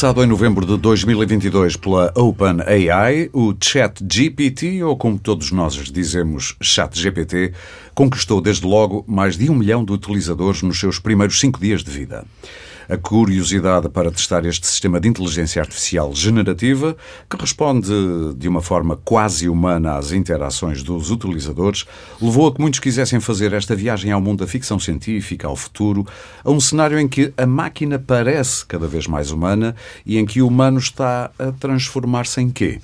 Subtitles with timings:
[0.00, 7.52] Lançado em novembro de 2022 pela OpenAI, o ChatGPT, ou como todos nós dizemos, ChatGPT,
[7.94, 11.90] conquistou desde logo mais de um milhão de utilizadores nos seus primeiros cinco dias de
[11.90, 12.24] vida.
[12.90, 16.96] A curiosidade para testar este sistema de inteligência artificial generativa,
[17.30, 17.88] que responde
[18.36, 21.86] de uma forma quase humana às interações dos utilizadores,
[22.20, 26.04] levou a que muitos quisessem fazer esta viagem ao mundo da ficção científica, ao futuro,
[26.42, 30.42] a um cenário em que a máquina parece cada vez mais humana e em que
[30.42, 32.80] o humano está a transformar-se em quê?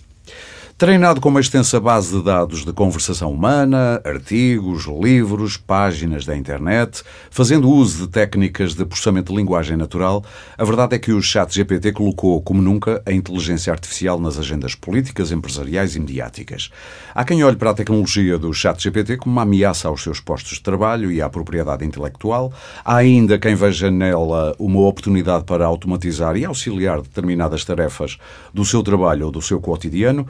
[0.78, 7.02] Treinado com uma extensa base de dados de conversação humana, artigos, livros, páginas da internet,
[7.30, 10.22] fazendo uso de técnicas de processamento de linguagem natural,
[10.58, 14.74] a verdade é que o chat GPT colocou, como nunca, a inteligência artificial nas agendas
[14.74, 16.70] políticas, empresariais e mediáticas.
[17.14, 20.58] Há quem olhe para a tecnologia do chat GPT como uma ameaça aos seus postos
[20.58, 22.52] de trabalho e à propriedade intelectual.
[22.84, 28.18] Há ainda quem veja nela uma oportunidade para automatizar e auxiliar determinadas tarefas
[28.52, 30.26] do seu trabalho ou do seu cotidiano.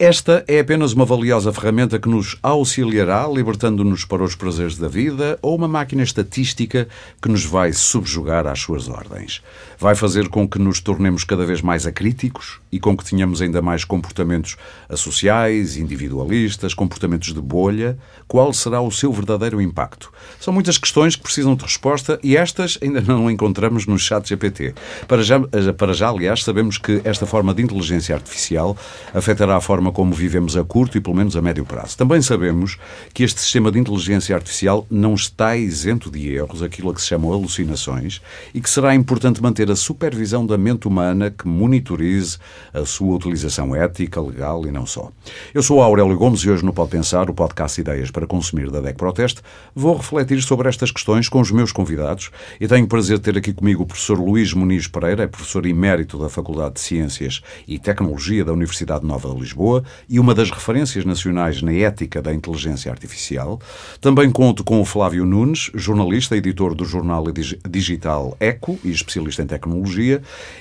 [0.00, 5.36] Esta é apenas uma valiosa ferramenta que nos auxiliará, libertando-nos para os prazeres da vida,
[5.42, 6.86] ou uma máquina estatística
[7.20, 9.42] que nos vai subjugar às suas ordens.
[9.78, 13.62] Vai fazer com que nos tornemos cada vez mais acríticos e com que tenhamos ainda
[13.62, 14.56] mais comportamentos
[14.88, 17.98] associais, individualistas, comportamentos de bolha.
[18.26, 20.12] Qual será o seu verdadeiro impacto?
[20.38, 24.74] São muitas questões que precisam de resposta e estas ainda não encontramos no chat GPT.
[25.06, 25.40] Para já,
[25.76, 28.76] para já, aliás, sabemos que esta forma de inteligência artificial
[29.14, 31.96] afetará a forma forma como vivemos a curto e pelo menos a médio prazo.
[31.96, 32.78] Também sabemos
[33.14, 37.06] que este sistema de inteligência artificial não está isento de erros, aquilo a que se
[37.06, 38.20] chamam alucinações,
[38.52, 42.38] e que será importante manter a supervisão da mente humana que monitorize
[42.72, 45.10] a sua utilização ética, legal e não só.
[45.54, 48.80] Eu sou Aurélio Gomes e hoje no Pode Pensar, o podcast Ideias para Consumir da
[48.80, 49.42] DEC Proteste,
[49.74, 52.30] vou refletir sobre estas questões com os meus convidados
[52.60, 55.66] e tenho o prazer de ter aqui comigo o professor Luís Muniz Pereira, é professor
[55.66, 60.50] emérito da Faculdade de Ciências e Tecnologia da Universidade Nova de Lisboa, e uma das
[60.50, 63.60] referências nacionais na ética da inteligência artificial.
[64.00, 67.24] Também conto com o Flávio Nunes, jornalista, editor do jornal
[67.68, 69.57] digital Eco e especialista em tecnologia,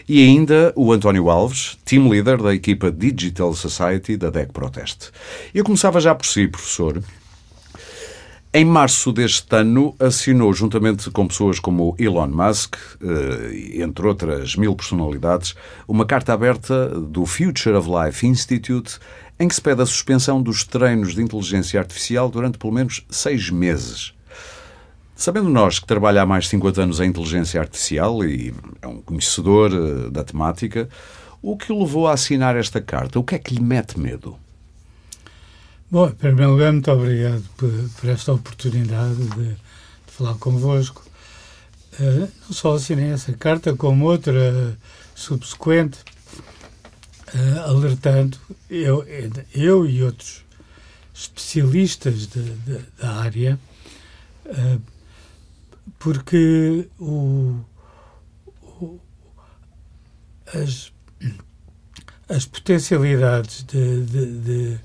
[0.08, 5.12] e ainda o António Alves, team leader da equipa Digital Society da DEC Proteste.
[5.53, 7.02] Eu começava já por si, professor.
[8.53, 14.74] Em março deste ano, assinou, juntamente com pessoas como Elon Musk, eh, entre outras mil
[14.74, 15.53] personalidades,
[15.88, 18.97] uma carta aberta do Future of Life Institute,
[19.40, 23.50] em que se pede a suspensão dos treinos de inteligência artificial durante pelo menos seis
[23.52, 24.16] meses.
[25.17, 29.01] Sabendo nós que trabalha há mais de 50 anos em inteligência artificial e é um
[29.01, 30.88] conhecedor eh, da temática,
[31.41, 33.17] o que o levou a assinar esta carta?
[33.17, 34.38] O que é que lhe mete medo?
[35.89, 39.57] Bom, em primeiro lugar, muito obrigado por, por esta oportunidade de, de
[40.06, 41.03] falar convosco.
[42.00, 44.77] Uh, não só assinei essa carta, como outra
[45.16, 45.97] subsequente,
[47.33, 48.38] uh, alertando
[48.69, 49.03] eu,
[49.51, 50.45] eu e outros
[51.11, 53.59] especialistas de, de, da área,
[54.45, 54.97] uh,
[56.00, 57.59] porque o,
[58.62, 59.00] o,
[60.53, 60.92] as,
[62.30, 64.80] as potencialidades de, de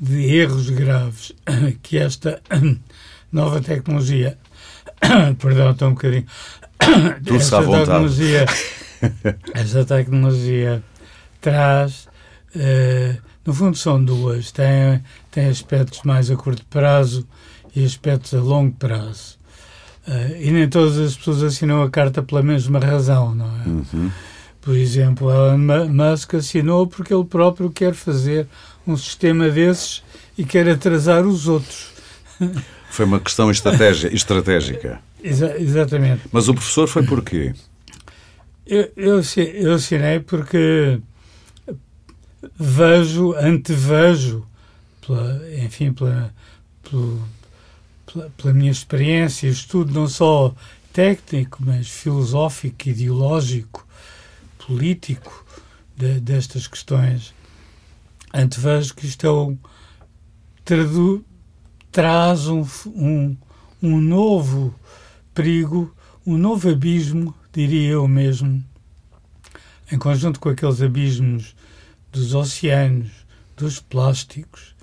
[0.00, 1.32] de erros graves
[1.82, 2.40] que esta
[3.32, 4.38] nova tecnologia,
[5.38, 6.26] perdão, estou um bocadinho,
[7.34, 8.46] esta tecnologia,
[9.54, 10.82] esta tecnologia
[11.40, 12.08] traz,
[12.54, 17.26] uh, no fundo são duas, tem, tem aspectos mais a curto prazo
[17.74, 19.37] e aspectos a longo prazo.
[20.08, 23.68] Uh, e nem todas as pessoas assinam a carta pela mesma razão, não é?
[23.68, 24.10] Uhum.
[24.62, 28.46] Por exemplo, Elon Musk assinou porque ele próprio quer fazer
[28.86, 30.02] um sistema desses
[30.36, 31.92] e quer atrasar os outros.
[32.90, 34.14] Foi uma questão estratégica.
[35.22, 36.22] Exa exatamente.
[36.32, 37.52] Mas o professor foi por quê?
[38.66, 41.00] Eu, eu, eu assinei porque
[42.58, 44.46] vejo, antevejo,
[45.06, 46.32] pela, enfim, pela,
[48.12, 50.54] pela, pela minha experiência, estudo não só
[50.92, 53.86] técnico, mas filosófico, ideológico,
[54.66, 55.44] político
[55.96, 57.34] de, destas questões,
[58.32, 59.58] antevejo que isto é um,
[60.64, 61.24] tradu,
[61.92, 63.36] traz um, um,
[63.82, 64.74] um novo
[65.34, 65.94] perigo,
[66.26, 68.64] um novo abismo, diria eu mesmo,
[69.90, 71.54] em conjunto com aqueles abismos
[72.12, 73.10] dos oceanos,
[73.56, 74.74] dos plásticos,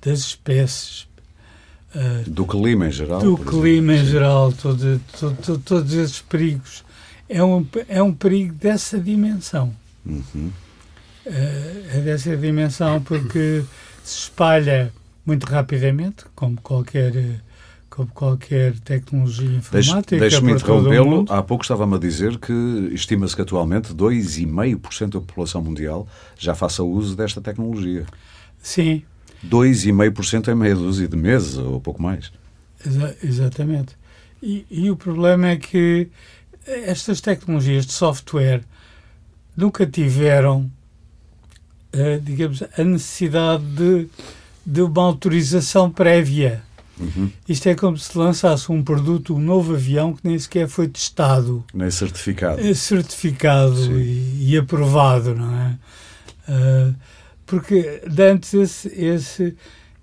[0.00, 1.11] das espécies.
[1.94, 3.20] Uh, do clima em geral.
[3.20, 4.08] Do clima exemplo.
[4.08, 6.84] em geral, todo, todo, todo, todos esses perigos.
[7.28, 9.72] É um, é um perigo dessa dimensão.
[10.04, 10.50] Uhum
[11.24, 13.64] é dessa dimensão porque
[14.02, 14.92] se espalha
[15.24, 17.40] muito rapidamente, como qualquer,
[17.88, 20.18] como qualquer tecnologia informática.
[20.18, 21.24] Deixe-me interrompê-lo.
[21.28, 22.52] Há pouco estava-me a dizer que
[22.92, 28.04] estima-se que atualmente 2,5% da população mundial já faça uso desta tecnologia.
[28.60, 29.02] Sim.
[29.46, 32.32] 2,5% em meia dúzia de meses, ou pouco mais.
[32.84, 33.96] Exa exatamente.
[34.42, 36.08] E, e o problema é que
[36.66, 38.62] estas tecnologias de software
[39.56, 40.70] nunca tiveram,
[41.94, 44.08] uh, digamos, a necessidade de,
[44.64, 46.62] de uma autorização prévia.
[46.98, 47.30] Uhum.
[47.48, 51.64] Isto é como se lançasse um produto, um novo avião que nem sequer foi testado.
[51.74, 52.60] Nem certificado.
[52.60, 55.78] É certificado e, e, aprovado, não é?
[56.48, 56.94] Uh,
[57.52, 58.54] porque antes
[58.86, 59.54] esse,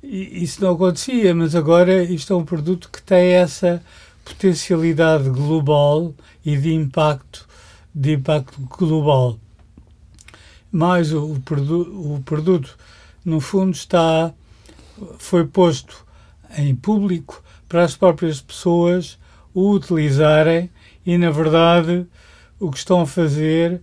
[0.03, 3.81] isso não acontecia, mas agora isto é um produto que tem essa
[4.23, 6.13] potencialidade global
[6.45, 7.49] e de impacto,
[7.91, 9.39] de impacto global.
[10.71, 12.77] Mas o, o, o produto,
[13.25, 14.31] no fundo, está
[15.17, 16.05] foi posto
[16.55, 19.17] em público para as próprias pessoas
[19.55, 20.69] o utilizarem
[21.03, 22.05] e, na verdade,
[22.59, 23.81] o que estão a fazer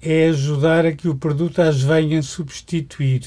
[0.00, 3.22] é ajudar a que o produto as venha substituir.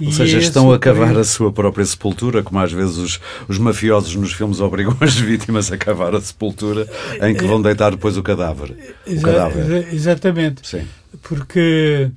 [0.00, 4.14] Ou seja, estão a cavar a sua própria sepultura, como às vezes os, os mafiosos
[4.14, 6.88] nos filmes obrigam as vítimas a cavar a sepultura
[7.22, 8.76] em que vão deitar depois o cadáver.
[9.06, 9.92] O cadáver.
[9.92, 10.66] Exatamente.
[10.66, 10.86] Sim.
[11.22, 12.10] Porque.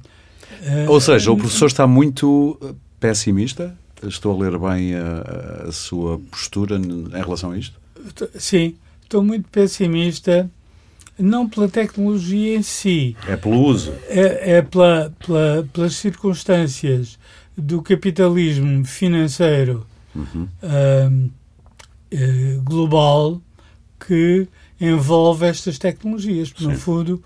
[0.61, 2.59] Uh, Ou seja, o professor está muito
[2.99, 3.77] pessimista?
[4.03, 7.77] Estou a ler bem a, a sua postura em relação a isto?
[8.35, 10.49] Sim, estou muito pessimista
[11.19, 13.15] não pela tecnologia em si.
[13.27, 13.93] É pelo uso.
[14.07, 17.19] É, é pela, pela, pelas circunstâncias
[17.57, 19.85] do capitalismo financeiro
[20.15, 20.47] uhum.
[20.63, 21.31] uh,
[22.13, 23.41] uh, global
[23.99, 24.47] que
[24.79, 26.53] envolve estas tecnologias.
[26.59, 27.23] No fundo,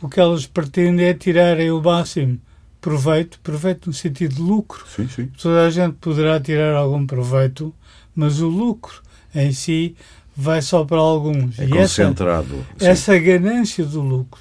[0.00, 2.40] o que elas pretendem é tirarem o máximo
[2.80, 4.84] proveito, proveito no sentido de lucro.
[4.88, 5.30] Sim, sim.
[5.40, 7.74] Toda a gente poderá tirar algum proveito,
[8.14, 9.02] mas o lucro
[9.34, 9.96] em si
[10.36, 11.58] vai só para alguns.
[11.58, 12.66] É e concentrado.
[12.76, 14.40] Essa, essa ganância do lucro,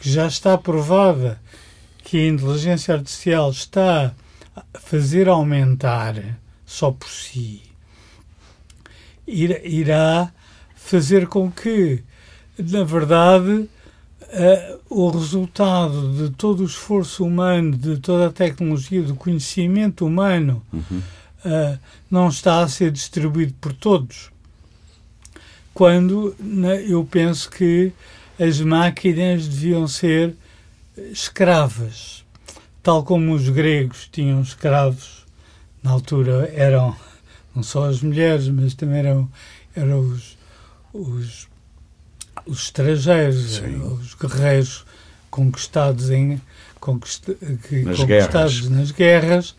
[0.00, 1.40] que já está provada
[2.02, 4.12] que a inteligência artificial está
[4.74, 6.14] fazer aumentar
[6.66, 7.70] só por si
[9.30, 10.32] irá
[10.74, 12.02] fazer com que,
[12.58, 19.14] na verdade, uh, o resultado de todo o esforço humano, de toda a tecnologia, do
[19.14, 21.02] conhecimento humano, uhum.
[21.44, 21.78] uh,
[22.10, 24.29] não está a ser distribuído por todos.
[25.80, 27.90] Quando na, eu penso que
[28.38, 30.36] as máquinas deviam ser
[31.10, 32.22] escravas
[32.82, 35.24] tal como os gregos tinham escravos,
[35.82, 36.94] na altura eram
[37.54, 39.30] não só as mulheres, mas também eram,
[39.74, 40.36] eram os,
[40.92, 41.48] os,
[42.44, 43.62] os estrangeiros,
[44.00, 44.84] os guerreiros
[45.30, 46.38] conquistados, em,
[46.78, 47.24] conquist,
[47.66, 48.70] que, nas conquistados guerras.
[48.70, 49.56] nas guerras,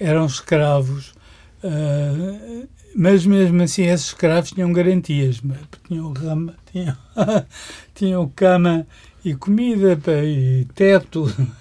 [0.00, 1.14] eram escravos.
[1.62, 5.40] Uh, mas mesmo assim esses escravos tinham garantias,
[5.86, 6.96] tinham cama, tinham,
[7.94, 8.86] tinham cama
[9.24, 11.26] e comida e teto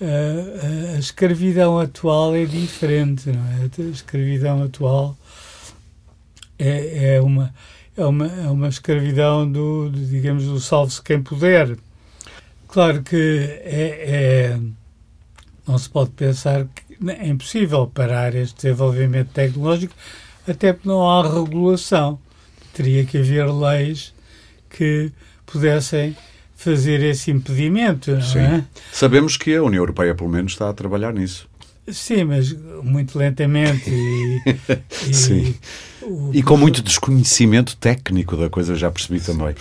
[0.00, 3.68] a, a escravidão atual é diferente, não é?
[3.78, 5.16] A escravidão atual
[6.58, 7.54] é, é, uma,
[7.96, 11.76] é, uma, é uma escravidão do, do digamos, do salve-se quem puder.
[12.68, 14.60] Claro que é, é,
[15.66, 19.94] não se pode pensar que é impossível parar este desenvolvimento tecnológico,
[20.46, 22.18] até porque não há regulação.
[22.72, 24.14] Teria que haver leis
[24.70, 25.12] que
[25.46, 26.16] pudessem
[26.56, 28.20] fazer esse impedimento.
[28.22, 28.38] Sim.
[28.38, 28.64] É?
[28.92, 31.48] Sabemos que a União Europeia, pelo menos, está a trabalhar nisso.
[31.88, 34.40] Sim, mas muito lentamente e,
[35.10, 35.54] e, Sim.
[36.00, 39.54] O, e com muito desconhecimento técnico da coisa, já percebi também.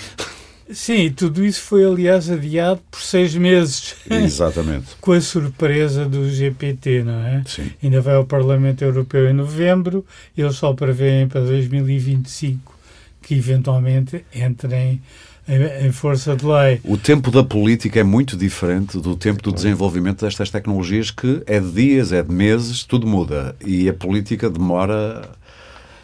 [0.73, 3.95] Sim, tudo isso foi, aliás, adiado por seis meses.
[4.09, 4.95] Exatamente.
[5.01, 7.43] com a surpresa do GPT, não é?
[7.45, 7.71] Sim.
[7.81, 10.05] Ainda vai ao Parlamento Europeu em novembro,
[10.37, 12.81] eles só prevêem para 2025
[13.21, 14.99] que eventualmente entrem
[15.47, 16.79] em, força de lei.
[16.83, 21.59] O tempo da política é muito diferente do tempo do desenvolvimento destas tecnologias, que é
[21.59, 23.55] de dias, é de meses, tudo muda.
[23.65, 25.29] E a política demora.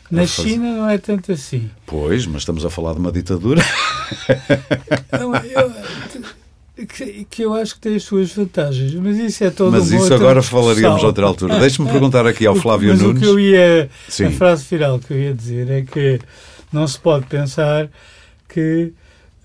[0.09, 1.69] Na China não é tanto assim.
[1.85, 3.61] Pois, mas estamos a falar de uma ditadura.
[5.11, 9.71] Eu, eu, que, que, eu acho que tem as suas vantagens, mas isso é todo
[9.71, 11.59] Mas isso agora falaríamos outra altura.
[11.59, 13.17] Deixe-me perguntar aqui ao Flávio mas Nunes.
[13.17, 14.25] O que eu ia, Sim.
[14.25, 16.19] a frase final que eu ia dizer é que
[16.71, 17.89] não se pode pensar
[18.47, 18.93] que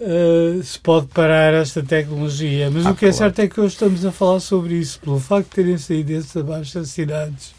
[0.04, 2.68] Uh, se pode parar esta tecnologia.
[2.72, 5.20] Mas ah, o que é certo é que hoje estamos a falar sobre isso, pelo
[5.20, 7.54] facto de terem saído esses abaixo assinados.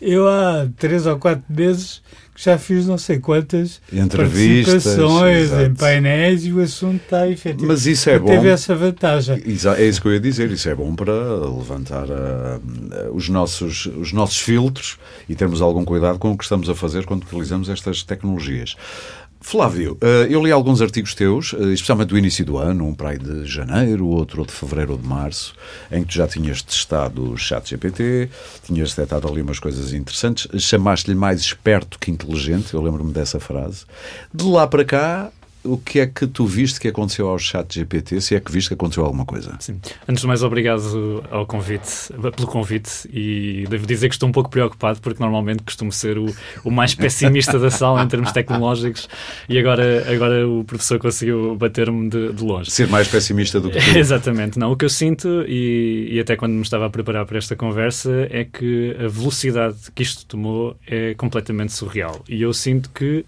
[0.00, 2.01] Eu há três ou quatro meses
[2.34, 5.62] que já fiz não sei quantas Entrevistas, participações exato.
[5.64, 7.66] em painéis e o assunto está efetivo.
[7.66, 8.26] Mas isso é bom.
[8.26, 9.42] Teve essa vantagem.
[9.44, 12.58] É isso que eu ia dizer, isso é bom para levantar ah,
[13.12, 14.98] os, nossos, os nossos filtros
[15.28, 18.76] e termos algum cuidado com o que estamos a fazer quando utilizamos estas tecnologias.
[19.44, 23.10] Flávio, ah, eu li alguns artigos teus, ah, especialmente do início do ano, um para
[23.10, 25.54] aí de janeiro, outro de fevereiro ou de março,
[25.90, 28.30] em que tu já tinhas testado o chat GPT,
[28.64, 33.84] tinhas detectado ali umas coisas interessantes, chamaste-lhe mais esperto que inteligente, eu lembro-me dessa frase.
[34.32, 35.32] De lá para cá,
[35.64, 38.68] o que é que tu viste que aconteceu ao chat GPT, se é que viste
[38.68, 39.56] que aconteceu alguma coisa?
[39.60, 39.80] Sim.
[40.08, 44.50] Antes de mais, obrigado ao convite, pelo convite e devo dizer que estou um pouco
[44.50, 46.26] preocupado porque normalmente costumo ser o,
[46.64, 49.08] o mais pessimista da sala em termos tecnológicos
[49.48, 52.70] e agora, agora o professor conseguiu bater-me de, de longe.
[52.70, 53.90] Ser mais pessimista do que tu.
[53.98, 54.72] Exatamente, não.
[54.72, 58.26] O que eu sinto, e, e até quando me estava a preparar para esta conversa,
[58.30, 62.22] é que a velocidade que isto tomou é completamente surreal.
[62.28, 63.24] E eu sinto que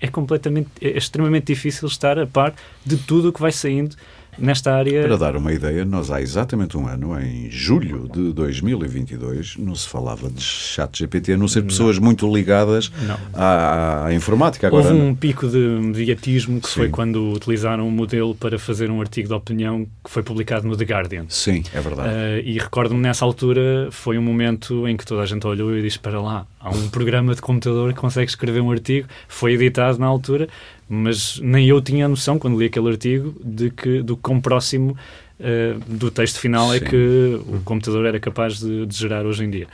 [0.00, 3.96] é completamente, é extremamente difícil estar a par de tudo o que vai saindo
[4.38, 5.02] nesta área.
[5.02, 9.88] Para dar uma ideia, nós há exatamente um ano, em julho de 2022, não se
[9.88, 13.16] falava de chat GPT, a não ser pessoas muito ligadas Não.
[13.34, 14.66] à, à informática.
[14.66, 16.74] Agora, Houve um pico de mediatismo que Sim.
[16.74, 20.76] foi quando utilizaram um modelo para fazer um artigo de opinião que foi publicado no
[20.76, 21.26] The Guardian.
[21.28, 22.08] Sim, é verdade.
[22.08, 25.82] Uh, e recordo-me nessa altura foi um momento em que toda a gente olhou e
[25.82, 29.98] disse: Para lá, há um programa de computador que consegue escrever um artigo, foi editado
[29.98, 30.48] na altura,
[30.88, 34.96] mas nem eu tinha a noção, quando li aquele artigo, de que do quão próximo
[35.38, 36.84] uh, do texto final é Sim.
[36.86, 39.66] que o computador era capaz de, de gerar hoje em dia.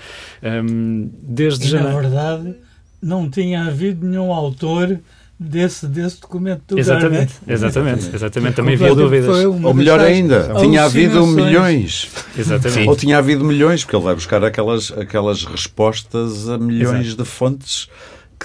[0.42, 2.00] Um, desde E, na janeiro.
[2.02, 2.54] verdade,
[3.00, 4.98] não tinha havido nenhum autor
[5.38, 7.54] desse, desse documento do Exatamente, Guardian.
[7.54, 8.54] exatamente, exatamente.
[8.54, 9.44] Também havia dúvidas.
[9.44, 12.08] Ou melhor ainda, tinha havido milhões.
[12.36, 12.88] Exatamente.
[12.88, 17.88] Ou tinha havido milhões, porque ele vai buscar aquelas, aquelas respostas a milhões de fontes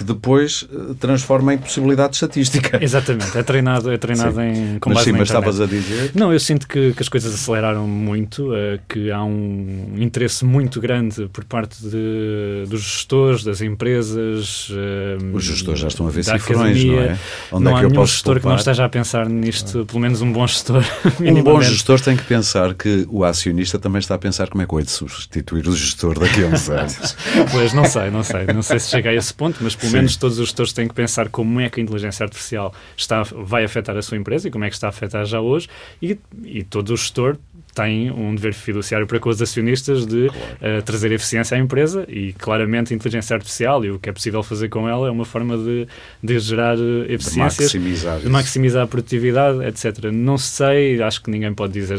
[0.00, 2.78] que depois eh, transforma em possibilidade estatística.
[2.82, 6.12] Exatamente, é treinado, é treinado em com Mas sim, mas estavas a dizer.
[6.14, 10.80] Não, eu sinto que, que as coisas aceleraram muito, eh, que há um interesse muito
[10.80, 14.68] grande por parte de- dos gestores, das empresas.
[14.70, 17.18] eh, Os gestores já estão a ver cifrões, não é?
[17.52, 18.58] Onde não é há eu nenhum posso gestor que não poupar?
[18.58, 20.82] esteja a pensar nisto, pelo menos um bom gestor.
[21.20, 24.66] Um bom gestor tem que pensar que o acionista também está a pensar como é
[24.66, 27.14] que vai de substituir o gestor daqui a uns anos.
[27.50, 28.46] Pois, não sei, não sei.
[28.46, 29.96] Não sei se cheguei a esse ponto, mas pelo Sim.
[29.96, 33.64] menos todos os gestores têm que pensar como é que a inteligência artificial está, vai
[33.64, 35.68] afetar a sua empresa e como é que está a afetar já hoje.
[36.00, 37.36] E, e todo o gestor
[37.74, 42.32] tem um dever fiduciário para com os acionistas de eh, trazer eficiência à empresa e
[42.34, 45.56] claramente a inteligência artificial e o que é possível fazer com ela é uma forma
[45.56, 45.86] de,
[46.22, 48.18] de gerar eh, De eficiências maximizar.
[48.20, 50.04] de maximizar a produtividade, etc.
[50.12, 51.98] Não sei, acho que ninguém pode dizer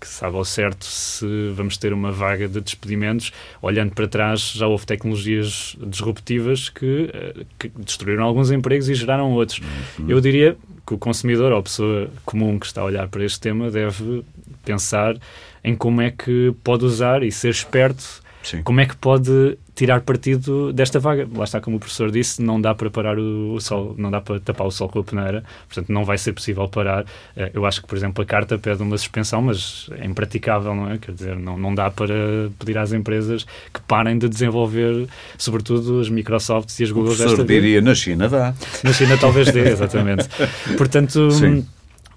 [0.00, 3.32] que sabe ao certo se vamos ter uma vaga de despedimentos.
[3.62, 9.32] Olhando para trás, já houve tecnologias disruptivas que, eh, que destruíram alguns empregos e geraram
[9.32, 9.60] outros.
[9.98, 10.06] Uhum.
[10.08, 10.56] Eu diria
[10.86, 14.24] que o consumidor ou a pessoa comum que está a olhar para este tema deve
[14.64, 15.16] pensar
[15.62, 18.62] em como é que pode usar e ser esperto Sim.
[18.62, 21.26] como é que pode tirar partido desta vaga?
[21.34, 24.20] Lá está, como o professor disse, não dá para parar o, o sol, não dá
[24.20, 27.04] para tapar o sol com a peneira, portanto não vai ser possível parar.
[27.36, 30.90] Eh, Eu acho que, por exemplo, a carta pede uma suspensão, mas é impraticável, não
[30.90, 30.98] é?
[30.98, 32.14] Quer dizer, não, não dá para
[32.58, 37.24] pedir às empresas que parem de desenvolver, sobretudo as Microsofts e as O Google desta
[37.24, 38.54] professor diria, na China dá.
[38.84, 40.28] Na China talvez dê, exatamente.
[40.76, 41.66] Portanto, Sim.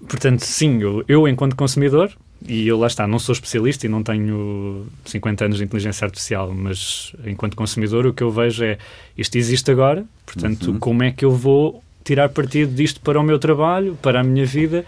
[0.08, 2.10] portanto sim, eu, eu enquanto consumidor,
[2.46, 6.52] e eu lá está, não sou especialista e não tenho 50 anos de inteligência artificial,
[6.54, 8.78] mas enquanto consumidor o que eu vejo é
[9.16, 10.78] isto existe agora, portanto, Uhum.
[10.78, 14.46] como é que eu vou tirar partido disto para o meu trabalho, para a minha
[14.46, 14.84] vida?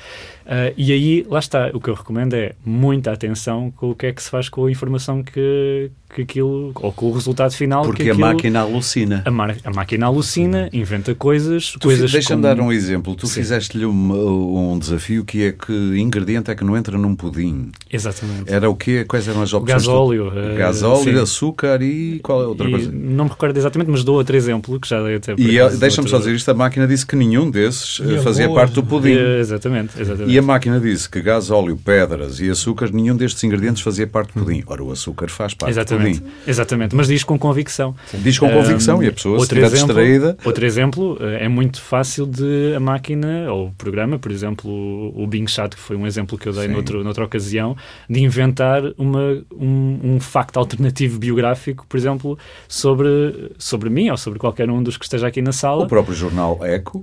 [0.47, 4.07] Ah, e aí, lá está, o que eu recomendo é muita atenção com o que
[4.07, 7.83] é que se faz com a informação que, que aquilo, ou com o resultado final
[7.85, 9.23] Porque que a aquilo, máquina alucina.
[9.25, 13.15] a, mar- a máquina alucina, inventa coisas, Tu coisas Deixa-me como- dar um exemplo.
[13.15, 13.35] Tu Sim.
[13.35, 17.71] fizeste-lhe um, um desafio que é que ingrediente é que não entra num pudim?
[17.91, 18.53] Exatamente.
[18.53, 19.05] Era o quê?
[19.05, 19.83] Quais eram as opções?
[19.83, 20.31] gasóleo.
[20.31, 20.39] Tu...
[20.39, 21.23] eh, Gasóleo, sim.
[21.23, 22.91] açúcar e qual é a outra E coisa?
[22.93, 26.07] Não me recordo exatamente, mas dou outro exemplo que já dei até E eh, deixa-me
[26.07, 28.75] outro- só dizer isto: a máquina disse que nenhum desses eh, E fazia arroz, parte
[28.75, 29.13] do pudim.
[29.15, 30.33] Eh, Exatamente, exatamente.
[30.33, 34.33] E a máquina disse que gás, óleo, pedras e açúcar, nenhum destes ingredientes fazia parte
[34.35, 34.63] do pudim.
[34.67, 36.33] Ora, o açúcar faz parte Exatamente, do pudim.
[36.47, 37.95] exatamente, mas diz com convicção.
[38.15, 41.45] Diz com convicção Um, e a pessoa, se outro estiver exemplo- distraída, Outro exemplo, eh,
[41.45, 45.75] é muito fácil de a máquina ou o programa, por exemplo, o o Bing Chat,
[45.77, 46.73] que foi um exemplo que eu dei Sim.
[46.73, 47.77] noutro, noutra ocasião,
[48.09, 52.39] de inventar uma, um, um facto alternativo biográfico, por exemplo,
[52.69, 55.85] sobre, sobre mim ou sobre qualquer um dos que esteja aqui na sala.
[55.85, 57.03] o próprio jornal Eco.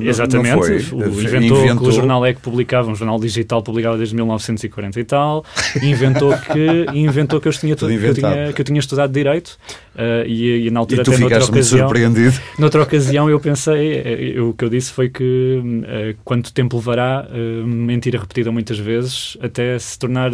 [0.00, 0.76] Exatamente, Não foi?
[0.92, 5.00] o, Eh, inventou, que o jornal é que publicava, um jornal digital publicava desde 1940
[5.00, 5.44] e tal,
[5.82, 9.58] inventou que, inventou que eu tinha, Tudo que eu tinha, que eu tinha estudado Direito,
[9.98, 12.40] Uh, e, e, na altura e tu até noutra ocasião, surpreendido.
[12.56, 14.00] Noutra ocasião eu pensei,
[14.36, 18.78] eu, o que eu disse foi que uh, quanto tempo levará uh, mentira repetida muitas
[18.78, 20.30] vezes até se tornar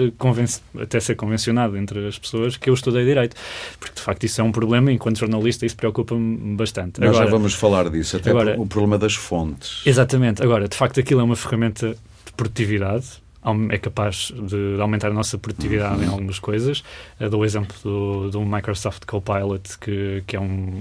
[0.78, 3.37] até ser convencionado entre as pessoas que eu estudei direito,
[3.80, 7.00] porque de facto isso é um problema enquanto jornalista isso preocupa-me bastante.
[7.00, 9.80] Nós agora, já vamos falar disso, até agora, o problema das fontes.
[9.87, 10.42] Exatamente.
[10.42, 13.24] Agora, de facto aquilo é uma ferramenta de produtividade
[13.71, 16.83] é capaz de, aumentar a nossa produtividade em algumas coisas.
[17.21, 20.81] Uh, dou o exemplo do, do Microsoft Copilot, que, que é, um,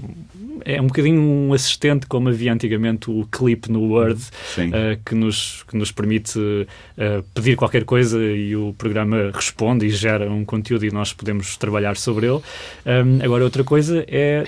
[0.64, 5.64] é um bocadinho um assistente, como havia antigamente o Clip no Word, uh, que, nos,
[5.68, 10.84] que nos permite uh, pedir qualquer coisa e o programa responde e gera um conteúdo
[10.84, 12.40] e nós podemos trabalhar sobre ele.
[12.86, 14.44] Um, agora, outra coisa é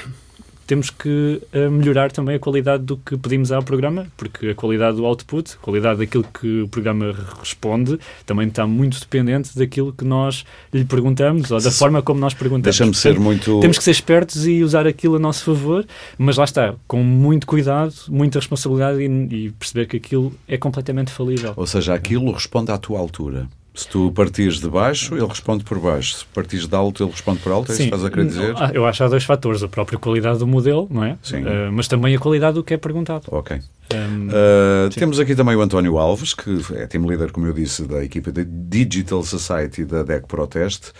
[0.66, 4.96] temos que uh, melhorar também a qualidade do que pedimos ao programa, porque a qualidade
[4.96, 10.04] do output, a qualidade daquilo que o programa responde, também está muito dependente daquilo que
[10.04, 12.64] nós lhe perguntamos ou da forma como nós perguntamos.
[12.76, 13.60] Deixa-me ser muito.
[13.60, 15.86] Temos que ser espertos e usar aquilo a nosso favor,
[16.18, 21.10] mas lá está, com muito cuidado, muita responsabilidade e, e perceber que aquilo é completamente
[21.10, 21.52] falível.
[21.56, 23.48] Ou seja, aquilo responde à tua altura.
[23.76, 26.16] Se tu partires de baixo, ele responde por baixo.
[26.16, 27.70] Se partires de alto, ele responde por alto.
[27.70, 28.54] É isso que estás a querer dizer?
[28.56, 29.62] Ah, eu acho que há dois fatores.
[29.62, 31.18] A própria qualidade do modelo, não é?
[31.22, 31.42] Sim.
[31.42, 33.24] Uh, mas também a qualidade do que é perguntado.
[33.30, 33.60] Ok.
[33.94, 37.84] Um, uh, temos aqui também o António Alves, que é team leader, como eu disse,
[37.84, 40.92] da equipa da Digital Society da DEC Protest.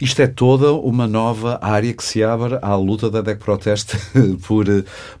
[0.00, 3.96] Isto é toda uma nova área que se abre à luta da DEC Protest
[4.46, 4.64] por,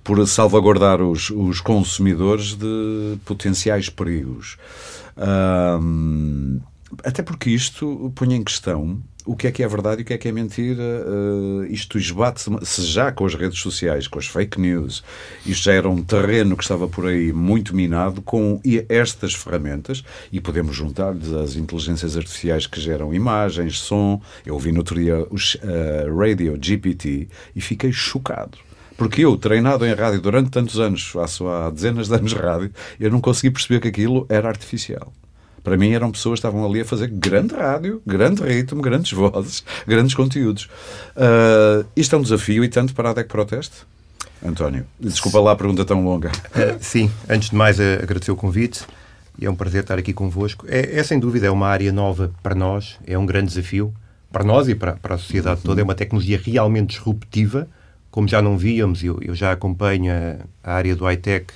[0.04, 4.56] por salvaguardar os, os consumidores de potenciais perigos.
[5.16, 6.60] Um,
[7.04, 10.12] até porque isto põe em questão o que é que é verdade e o que
[10.12, 10.82] é que é mentira.
[10.82, 15.02] Uh, isto esbate-se já com as redes sociais, com as fake news.
[15.46, 20.40] Isto já era um terreno que estava por aí muito minado com estas ferramentas e
[20.40, 24.20] podemos juntar-lhes as inteligências artificiais que geram imagens, som.
[24.44, 28.58] Eu ouvi no outro dia os uh, Radio GPT e fiquei chocado.
[28.96, 32.70] Porque eu, treinado em rádio durante tantos anos, faço há dezenas de anos de rádio,
[33.00, 35.12] eu não consegui perceber que aquilo era artificial.
[35.62, 39.64] Para mim eram pessoas que estavam ali a fazer grande rádio, grande ritmo, grandes vozes,
[39.86, 40.68] grandes conteúdos.
[41.16, 43.76] Uh, isto é um desafio e tanto para a DEC Proteste?
[44.44, 46.30] António, desculpa lá a pergunta tão longa.
[46.30, 48.84] Uh, sim, antes de mais uh, agradecer o convite
[49.38, 50.66] e é um prazer estar aqui convosco.
[50.68, 53.94] É, é, sem dúvida é uma área nova para nós, é um grande desafio
[54.32, 55.80] para nós e para, para a sociedade toda.
[55.80, 57.68] É uma tecnologia realmente disruptiva,
[58.10, 61.46] como já não víamos, eu, eu já acompanho a, a área do high-tech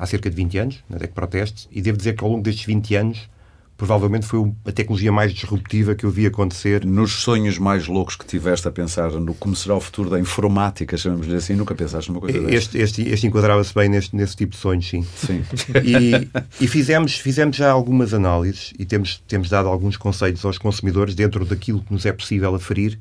[0.00, 2.64] há cerca de 20 anos, na DEC Proteste, e devo dizer que ao longo destes
[2.64, 3.28] 20 anos
[3.76, 6.84] provavelmente foi a tecnologia mais disruptiva que eu vi acontecer.
[6.84, 10.98] Nos sonhos mais loucos que tiveste a pensar no como será o futuro da informática,
[10.98, 14.58] chamamos-lhe assim, nunca pensaste numa coisa este, este, este enquadrava-se bem neste, nesse tipo de
[14.58, 15.02] sonhos, sim.
[15.16, 15.42] Sim.
[15.82, 21.14] E, e, fizemos, fizemos já algumas análises e temos, temos dado alguns conselhos aos consumidores
[21.14, 22.98] dentro daquilo que nos é possível aferir.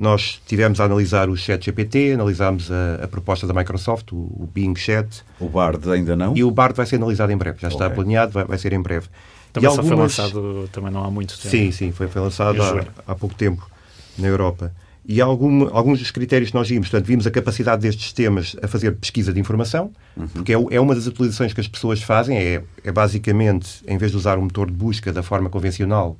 [0.00, 4.48] Nós tivemos a analisar o Chat GPT, analisámos a, a proposta da Microsoft, o, o,
[4.50, 5.22] Bing Chat.
[5.38, 6.34] O Bard ainda não?
[6.34, 7.96] E o Bard vai ser analisado em breve, já está okay.
[7.96, 9.08] planeado, vai, vai ser em breve.
[9.52, 10.14] Também e só algumas...
[10.14, 11.50] foi lançado também não há muito tempo.
[11.50, 13.68] Sim, sim, foi, foi lançado há, há, pouco tempo
[14.16, 14.72] na Europa.
[15.04, 18.66] E algum, alguns dos critérios que nós vimos, portanto, vimos a capacidade destes sistemas a
[18.68, 20.28] fazer pesquisa de informação, uhum.
[20.28, 24.12] porque é, é, uma das utilizações que as pessoas fazem, é, é basicamente, em vez
[24.12, 26.16] de usar um motor de busca da forma convencional,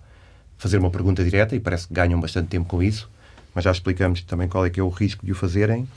[0.59, 3.09] fazer uma pergunta direta, e parece que ganham bastante tempo com isso,
[3.55, 5.89] mas já explicamos também qual é que é o risco de o fazerem.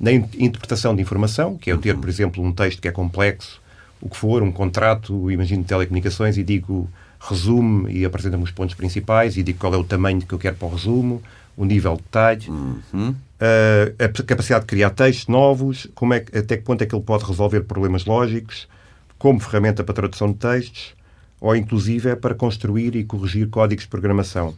[0.00, 3.60] Na interpretação de informação, que é eu ter, por exemplo, um texto que é complexo,
[4.00, 6.88] o que for, um contrato, imagino, de telecomunicações, e digo
[7.20, 10.56] resume e apresenta-me os pontos principais e digo qual é o tamanho que eu quero
[10.56, 11.22] para o resumo,
[11.56, 13.10] o nível de detalhe, uhum.
[13.10, 17.02] uh, a capacidade de criar textos novos, como é, até que ponto é que ele
[17.04, 18.66] pode resolver problemas lógicos,
[19.18, 20.94] como ferramenta para tradução de textos,
[21.40, 24.54] ou inclusive é para construir e corrigir códigos de programação.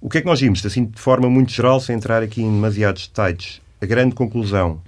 [0.00, 0.64] O que é que nós vimos?
[0.64, 4.80] Assim, de forma muito geral, sem entrar aqui em demasiados detalhes, a grande conclusão,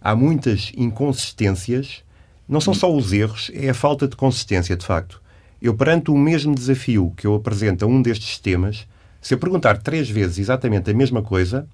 [0.00, 2.02] há muitas inconsistências
[2.48, 5.20] não são só os erros, é a falta de consistência, de facto.
[5.60, 8.86] Eu, perante o mesmo desafio que eu apresento a um destes sistemas,
[9.20, 11.66] se eu perguntar três vezes exatamente a mesma coisa,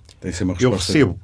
[0.64, 1.20] eu recebo,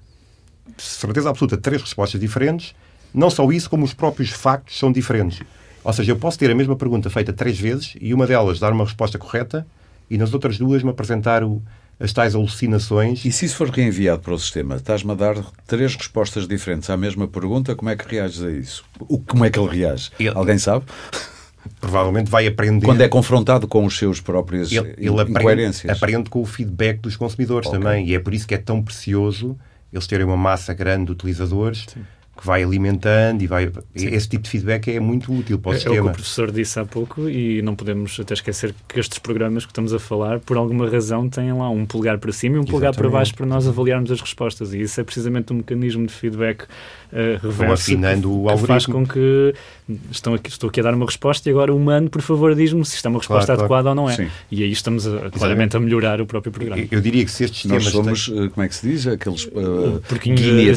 [0.77, 2.75] certeza absoluta, três respostas diferentes.
[3.15, 5.41] Não só isso, como os próprios factos são diferentes.
[5.83, 8.73] Ou seja, eu posso ter a mesma pergunta feita três vezes e uma delas dar
[8.73, 9.67] uma resposta correta
[10.11, 11.63] e nas outras duas me apresentar o,
[11.99, 13.25] as tais alucinações.
[13.25, 16.97] E se isso for reenviado para o sistema, estás-me a dar três respostas diferentes à
[16.97, 18.85] mesma pergunta, como é que reages a isso?
[19.01, 20.11] O, como é que ele reage?
[20.19, 20.31] Ele...
[20.31, 20.85] Alguém sabe?
[21.81, 22.87] Provavelmente vai aprender.
[22.87, 25.85] Quando é confrontado com os seus próprios ele, ele incoerências.
[25.85, 27.79] Aprende, aprende com o feedback dos consumidores okay.
[27.79, 28.09] também.
[28.09, 29.57] E é por isso que é tão precioso
[29.93, 32.01] eles terem uma massa grande de utilizadores Sim.
[32.39, 33.67] Que vai alimentando e vai.
[33.67, 34.09] Sim.
[34.09, 35.97] Esse tipo de feedback é muito útil para o é, sistema.
[35.97, 39.19] É o que o professor disse há pouco e não podemos até esquecer que estes
[39.19, 42.59] programas que estamos a falar, por alguma razão, têm lá um polegar para cima e
[42.61, 44.73] um polegar para baixo para nós avaliarmos as respostas.
[44.73, 46.67] E isso é precisamente um mecanismo de feedback uh,
[47.43, 48.61] reverso afinando que, o algoritmo.
[48.61, 49.55] que faz com que
[50.11, 52.85] estão aqui, estou aqui a dar uma resposta e agora o humano, por favor, diz-me
[52.85, 54.01] se isto é uma resposta claro, adequada claro.
[54.01, 54.17] ou não é.
[54.17, 54.29] Sim.
[54.51, 56.81] E aí estamos a, claramente a melhorar o próprio programa.
[56.83, 57.85] Eu, eu diria que se estes sistemas...
[57.85, 58.45] Nós somos, têm...
[58.45, 59.07] Eh, como é que se diz?
[59.07, 59.45] Aqueles...
[59.47, 60.75] Uh, guinea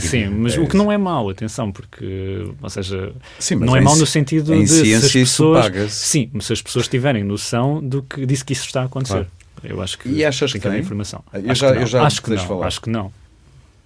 [0.00, 3.80] sim, mas é o que não é mau, atenção, porque, ou seja, sim, não é
[3.80, 5.92] mau no sentido de se as pessoas...
[5.92, 9.12] Sim, mas se as pessoas tiverem noção do que disse que isso está a acontecer.
[9.14, 9.42] Claro.
[9.64, 11.24] Eu acho que e achas que tem informação.
[11.32, 11.80] Eu acho já, que não.
[11.82, 12.46] Eu já acho que não.
[12.46, 12.66] Falar.
[12.66, 13.12] Acho que não.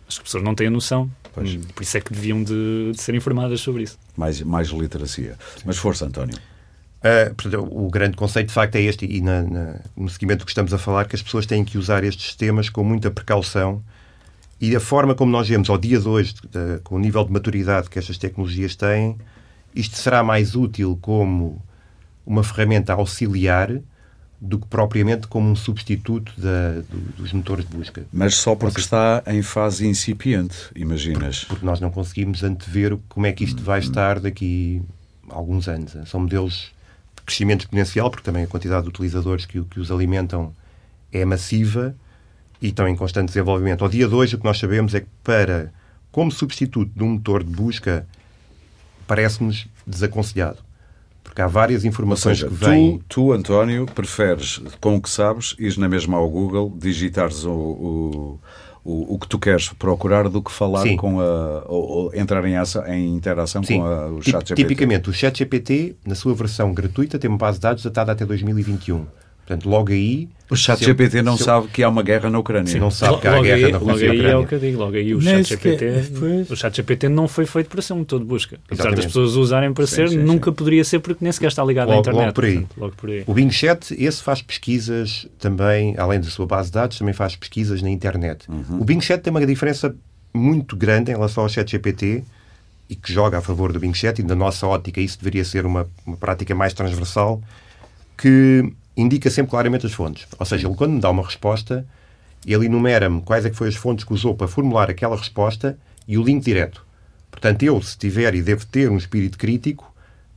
[0.09, 1.11] As pessoas não têm a noção.
[1.35, 1.55] Pois.
[1.57, 3.99] Por isso é que deviam de, de ser informadas sobre isso.
[4.17, 5.37] Mais, mais literacia.
[5.57, 5.63] Sim.
[5.67, 6.37] Mas força, António.
[6.37, 10.45] Uh, portanto, o grande conceito de facto é este, e na, na, no seguimento do
[10.47, 13.83] que estamos a falar, que as pessoas têm que usar estes sistemas com muita precaução
[14.61, 17.33] e a forma como nós vemos ao dia de hoje, de, com o nível de
[17.33, 19.17] maturidade que estas tecnologias têm,
[19.75, 21.63] isto será mais útil como
[22.25, 23.71] uma ferramenta auxiliar
[24.41, 28.07] do que propriamente como um substituto da, do, dos motores de busca.
[28.13, 31.41] Mas só porque está em fase incipiente, imaginas?
[31.41, 34.83] Porque, porque nós não conseguimos antever como é que isto vai estar daqui
[35.29, 35.97] a alguns anos.
[36.07, 36.73] São modelos
[37.15, 40.53] de crescimento exponencial, porque também a quantidade de utilizadores que, que os alimentam
[41.13, 41.95] é massiva
[42.61, 43.83] e estão em constante desenvolvimento.
[43.83, 45.73] Ao dia de hoje, o que nós sabemos é que para,
[46.11, 48.07] como substituto de um motor de busca,
[49.07, 50.59] parece-nos desaconselhado.
[51.23, 52.99] Porque há várias informações seja, que vêm.
[53.01, 58.39] Tu, tu, António, preferes, com o que sabes, ir na mesma ao Google, digitares o,
[58.85, 60.97] o, o, que tu queres procurar do que falar Sim.
[60.97, 61.65] com a.
[61.67, 63.81] Ou, ou entrar em, ação, em interação Sim.
[63.81, 64.55] com a, o chat GPT.
[64.55, 68.25] Tipicamente, o chat GPT, na sua versão gratuita, tem uma base de dados datada até
[68.25, 69.05] 2021.
[69.47, 70.29] Portanto, logo aí.
[70.51, 72.73] O chat GPT não sabe que há uma guerra na Ucrânia.
[72.73, 74.09] Sim, não sabe que há guerra aí, na Rússia.
[74.09, 74.79] Logo aí é o que eu digo.
[74.79, 75.87] Logo aí o chat, GPT,
[76.51, 78.57] o chat GPT não foi feito para ser um motor de busca.
[78.67, 78.97] Apesar Exatamente.
[78.97, 80.57] das pessoas usarem para sim, ser, sim, nunca sim.
[80.57, 82.23] poderia ser porque nem sequer está ligado logo, à internet.
[82.23, 82.55] Logo por, aí.
[82.55, 83.25] Portanto, logo por aí.
[83.27, 87.37] O Bing Chat, esse faz pesquisas também, além da sua base de dados, também faz
[87.37, 88.49] pesquisas na internet.
[88.49, 88.81] Uhum.
[88.81, 89.95] O Bing Chat tem uma diferença
[90.35, 92.23] muito grande em relação ao chat GPT
[92.89, 95.67] e que joga a favor do Bing Chat e da nossa ótica isso deveria ser
[95.67, 97.41] uma, uma prática mais transversal
[98.17, 100.27] que indica sempre claramente as fontes.
[100.39, 101.87] Ou seja, ele quando me dá uma resposta,
[102.47, 106.17] ele enumera-me quais é que foi as fontes que usou para formular aquela resposta e
[106.17, 106.85] o link direto.
[107.31, 109.93] Portanto, eu, se tiver e devo ter um espírito crítico,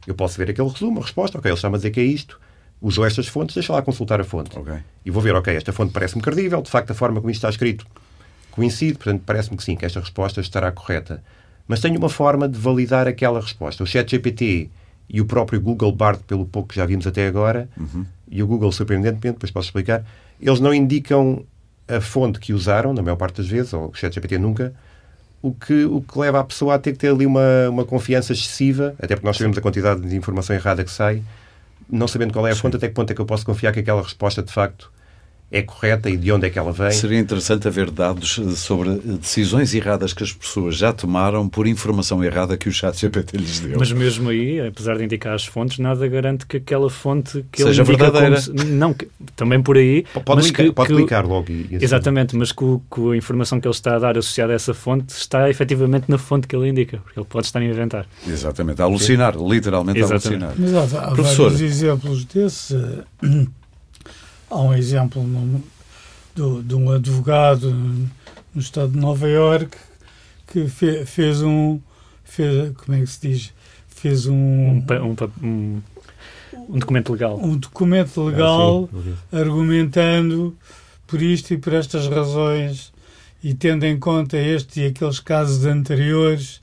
[0.06, 2.40] eu posso ver aquele resumo, a resposta, ok, ele está a dizer que é isto,
[2.82, 4.58] usou estas fontes, deixa lá consultar a fonte.
[4.58, 4.80] Okay.
[5.06, 7.50] E vou ver, ok, esta fonte parece-me credível, de facto a forma como isto está
[7.50, 7.86] escrito
[8.52, 11.24] coincide, portanto parece-me que sim, que esta resposta estará correta.
[11.68, 13.84] Mas tenho uma forma de validar aquela resposta.
[13.84, 14.70] O chat GPT
[15.10, 18.06] e o próprio Google Bard, pelo pouco que já vimos até agora, uhum.
[18.30, 20.06] e o Google, surpreendentemente, depois posso explicar,
[20.40, 21.44] eles não indicam
[21.88, 24.74] a fonte que usaram, na maior parte das vezes, ou o ChatGPT nunca,
[25.42, 28.34] o que, o que leva a pessoa a ter que ter ali uma, uma confiança
[28.34, 31.24] excessiva, até porque nós sabemos a quantidade de informação errada que sai,
[31.90, 33.80] não sabendo qual é a fonte, até que ponto é que eu posso confiar que
[33.80, 34.92] aquela resposta de facto
[35.52, 36.92] é correta e de onde é que ela vem.
[36.92, 42.56] Seria interessante haver dados sobre decisões erradas que as pessoas já tomaram por informação errada
[42.56, 43.80] que o chat GPT lhes deu.
[43.80, 47.82] Mas mesmo aí, apesar de indicar as fontes, nada garante que aquela fonte que Seja
[47.82, 48.42] ele indica verdadeira.
[48.42, 50.06] Como, não, que, também por aí...
[50.14, 51.52] Pode, mas que, pode que, clicar logo.
[51.52, 51.84] E, assim.
[51.84, 55.14] Exatamente, mas que, que, a informação que ele está a dar associada a essa fonte
[55.14, 58.06] está efetivamente na fonte que ele indica, porque ele pode estar a inventar.
[58.28, 59.50] Exatamente, a alucinar, Sim.
[59.50, 60.44] literalmente Exatamente.
[60.44, 60.82] a alucinar.
[60.82, 61.50] Mas há, há Professor.
[61.50, 62.76] vários exemplos desse
[64.50, 65.64] Há um exemplo no,
[66.36, 69.78] do, de um advogado no estado de Nova Iorque
[70.48, 71.80] que fe, fez um
[72.24, 73.54] fez, como é que se diz?
[73.88, 74.36] Fez um
[74.80, 75.82] um, um,
[76.68, 77.40] um documento legal.
[77.40, 78.90] Um documento legal
[79.32, 80.56] ah, argumentando
[81.06, 82.92] por isto e por estas razões
[83.44, 86.62] e tendo em conta este e aqueles casos anteriores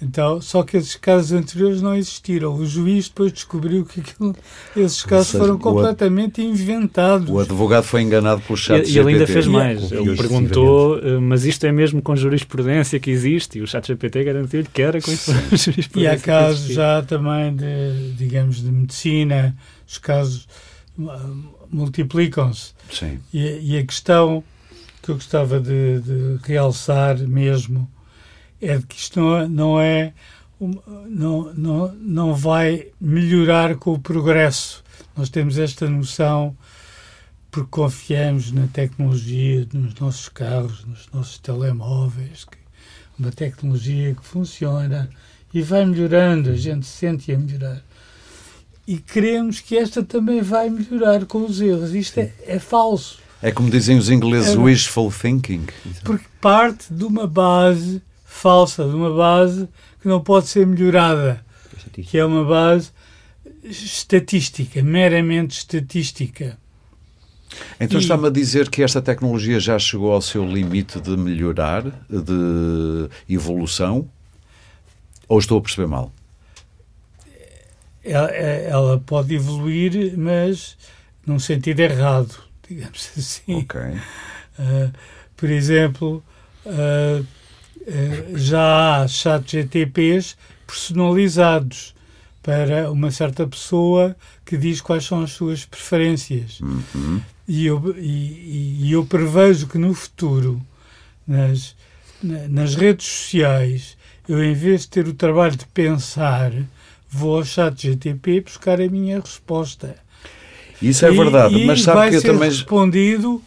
[0.00, 2.54] então, só que esses casos anteriores não existiram.
[2.54, 4.36] O juiz depois descobriu que aquilo,
[4.76, 7.30] esses casos seja, foram completamente inventados.
[7.30, 9.90] O advogado foi enganado pelo chat E, e ele ainda fez mais.
[9.90, 13.58] Ele perguntou, eh, mas isto é mesmo com jurisprudência que existe?
[13.58, 15.10] E o chat GPT garantiu-lhe que era com
[15.56, 16.00] jurisprudência.
[16.00, 19.56] E há casos já também de, digamos, de medicina.
[19.88, 20.46] Os casos
[21.70, 22.74] multiplicam-se.
[23.32, 24.44] E, e, a questão
[25.02, 27.88] que eu gostava de, de realçar mesmo
[28.60, 30.12] é de que isto não, não é
[31.08, 34.82] não, não, não vai melhorar com o progresso.
[35.16, 36.56] Nós temos esta noção
[37.50, 42.58] porque confiamos na tecnologia, nos nossos carros, nos nossos telemóveis, que
[43.18, 45.08] uma tecnologia que funciona
[45.54, 47.82] e vai melhorando, a gente sente a melhorar.
[48.86, 51.94] E queremos que esta também vai melhorar com os erros.
[51.94, 53.18] Isto é, é falso.
[53.42, 55.66] É como dizem os ingleses, é, wishful thinking.
[56.04, 58.02] Porque parte de uma base
[58.36, 59.68] falsa, de uma base
[60.00, 61.44] que não pode ser melhorada,
[61.92, 62.90] que é uma base
[63.64, 66.58] estatística, meramente estatística.
[67.80, 73.08] Então está-me a dizer que esta tecnologia já chegou ao seu limite de melhorar, de
[73.28, 74.08] evolução?
[75.28, 76.12] Ou estou a perceber mal?
[78.04, 80.76] Ela, ela pode evoluir, mas
[81.26, 82.36] num sentido errado,
[82.68, 83.56] digamos assim.
[83.56, 83.80] Ok.
[83.80, 84.92] Uh,
[85.36, 86.22] por exemplo,
[86.64, 87.26] uh,
[88.34, 91.94] já há chat GTPs personalizados
[92.42, 96.60] para uma certa pessoa que diz quais são as suas preferências.
[96.60, 97.20] Uhum.
[97.48, 100.60] E, eu, e, e, eu prevejo que no futuro,
[101.26, 101.74] nas,
[102.22, 103.96] nas redes sociais,
[104.28, 106.52] eu, em vez de ter o trabalho de pensar,
[107.08, 109.96] vou ao chat GTP buscar a minha resposta.
[110.82, 112.48] Isso é verdade, e mas sabe vai que eu ser também.
[112.48, 113.42] respondido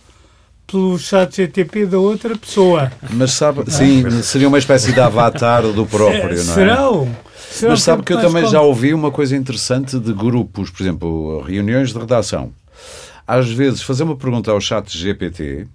[0.70, 2.92] pelo chat GTP da outra pessoa.
[3.12, 6.56] Mas sabe, sim, seria uma espécie de avatar do próprio, não é?
[6.56, 7.16] Serão?
[7.52, 10.82] Serão Mas sabe que eu também com- já ouvi uma coisa interessante de grupos, por
[10.84, 12.52] exemplo, reuniões de redação.
[13.28, 15.68] Às vezes, fazer uma pergunta ao chat GPT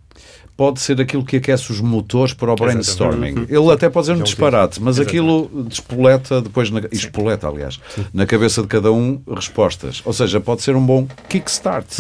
[0.56, 3.46] pode ser aquilo que aquece os motores para o brainstorming.
[3.48, 7.80] Ele até pode dizer um disparate, mas aquilo despoleta depois, na, espoleta, aliás,
[8.12, 10.00] na cabeça de cada um respostas.
[10.04, 11.98] Ou seja, pode ser um bom kickstart.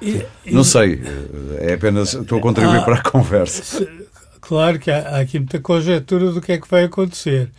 [0.00, 1.02] E- e- Não sei,
[1.58, 2.82] é apenas estou a contribuir Ah.
[2.82, 3.86] para a conversa.
[4.40, 7.50] Claro que há, há aqui muita conjectura do que é que vai acontecer,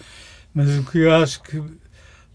[0.54, 1.62] mas o que eu acho que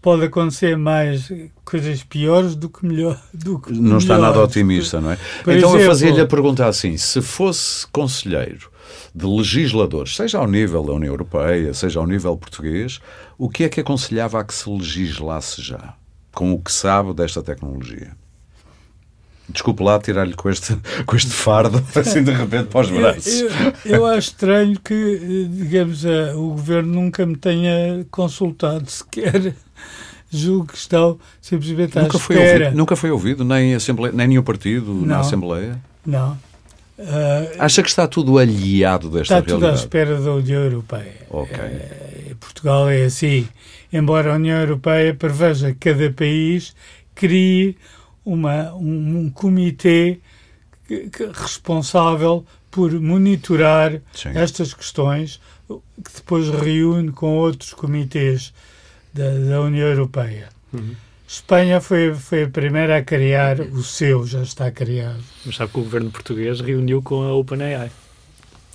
[0.01, 1.31] pode acontecer mais
[1.65, 3.21] coisas piores do que melhor.
[3.33, 5.17] Do que Não está nada otimista, não é?
[5.43, 8.69] Por então eu exemplo- fazia-lhe a pergunta assim: se fosse conselheiro
[9.13, 12.99] de legisladores, seja ao nível da União Europeia, seja ao nível português,
[13.37, 15.93] o que é que aconselhava a que se legislasse já,
[16.33, 18.11] com o que sabe desta tecnologia?
[19.49, 23.27] Desculpe lá tirar-lhe com este, com este fardo, assim de repente para os Eu, braços.
[23.41, 23.51] eu,
[23.85, 29.53] eu acho estranho que, digamos, eh, o governo nunca me tenha consultado sequer.
[30.29, 32.65] Julgo que estão simplesmente à Nunca foi, espera.
[32.65, 35.19] ouvido, nunca foi ouvido, nem, assembleia, nem nenhum partido na Não.
[35.21, 35.79] Assembleia.
[36.05, 36.37] Não.
[36.99, 39.79] Ah, Acha que está tudo aliado desta está tudo à realidade?
[39.79, 41.13] espera da União Europeia.
[41.31, 43.47] Eh, Portugal é assim.
[43.93, 46.75] Embora a União Europeia preveja que cada país
[47.15, 47.77] crie
[48.33, 50.19] uma, um, um comitê
[50.87, 54.29] que- que- responsável por monitorar Sim.
[54.35, 58.53] estas questões, que depois reúne com outros comitês
[59.13, 60.49] da, da União Europeia.
[61.27, 65.23] Espanha foi, foi a primeira a criar o seu, já está criado.
[65.45, 67.89] Mas sabe que o governo português reuniu com a OpenAI.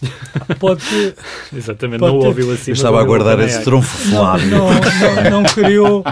[0.58, 1.14] Pode ter,
[1.54, 2.70] Exatamente, Pode não ter- ouviu assim.
[2.70, 4.50] Eu estava a guardar esse trunfo não, Flávio.
[4.50, 6.04] não, não, não criou,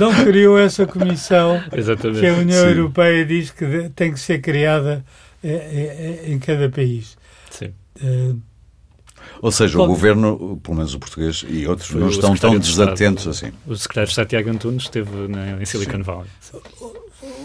[0.00, 2.20] não criou essa comissão Exatamente.
[2.20, 2.68] que a União Sim.
[2.70, 5.04] Europeia diz que tem que ser criada
[5.42, 7.16] eh, eh, em cada país.
[7.50, 7.72] Sim.
[8.02, 8.34] Eh,
[9.42, 12.34] Ou seja, o Pode- governo, pelo menos o português e outros, Foi não o estão
[12.36, 12.86] tão Estado.
[12.86, 13.52] desatentos assim.
[13.66, 16.30] O secretário de Estado Tiago Antunes esteve na, em Silicon Valley.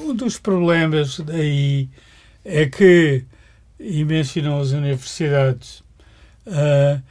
[0.05, 1.89] Um dos problemas daí
[2.45, 3.23] é que,
[3.79, 5.83] e mencionam as universidades,
[6.47, 7.01] ah,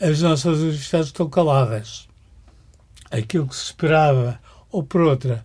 [0.00, 2.08] as nossas universidades estão caladas.
[3.10, 4.38] Aquilo que se esperava,
[4.70, 5.44] ou por outra,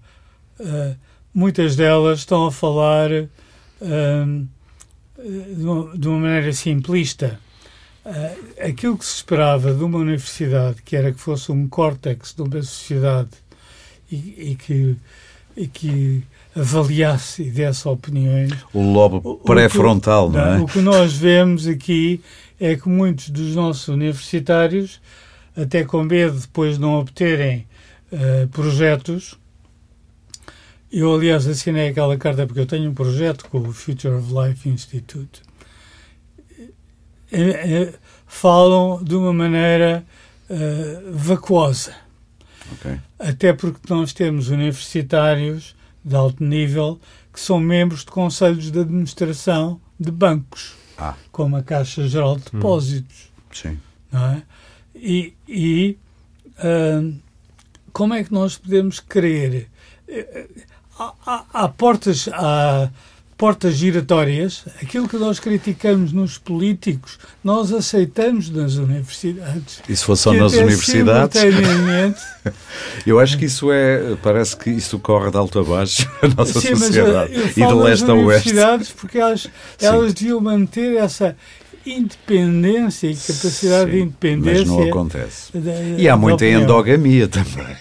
[0.60, 0.96] ah,
[1.34, 3.10] muitas delas estão a falar
[3.82, 4.26] ah,
[5.18, 7.40] de, uma, maneira simplista.
[8.60, 12.62] Aquilo que se esperava de uma universidade, que era que fosse um córtex de uma
[12.62, 13.30] sociedade
[14.12, 14.98] e, e que,
[15.56, 16.24] e que
[16.56, 18.52] avaliasse e desse opiniões.
[18.74, 20.60] O lobo pré-frontal, não é?
[20.60, 22.22] O que nós vemos aqui
[22.66, 25.02] é que muitos dos nossos universitários,
[25.56, 27.68] até com medo de depois não obterem
[28.10, 29.38] eh, projetos,
[30.90, 34.70] eu aliás assinei aquela carta porque eu tenho um projeto com o Future of Life
[34.70, 35.42] Institute.
[37.32, 37.94] Eh, eh,
[38.28, 40.06] falam de uma maneira
[40.50, 41.94] eh, vacuosa
[42.72, 42.98] Ok.
[43.20, 47.00] até porque nós temos universitários de alto nível
[47.34, 51.16] que são membros de conselhos de administração de bancos, Ah.
[51.32, 53.80] como a Caixa Geral de Depósitos, Sim.
[54.12, 54.44] não é?
[54.96, 55.98] E, e,
[57.02, 57.20] hum,
[57.92, 59.70] como é que nós podemos querer?
[60.08, 60.48] Eh,
[61.00, 62.88] Há, há- há portas, há
[63.44, 69.82] portas giratórias, aquilo que nós criticamos nos políticos, nós aceitamos nas universidades.
[69.90, 72.22] E se fosse só nas universidades, simultaneamente
[73.06, 76.62] eu acho que isso é, parece que isso corre de alto a baixo a nossa
[76.62, 77.34] Sim, mas sociedade.
[77.34, 78.50] eu E de leste a oeste.
[78.50, 79.50] universidades porque elas,
[79.82, 81.36] elas deviam manter essa
[81.86, 84.60] independência e capacidade de Sim, independência.
[84.60, 85.58] Mas não acontece.
[85.58, 86.62] da- E há muita opinião.
[86.62, 87.76] endogamia também.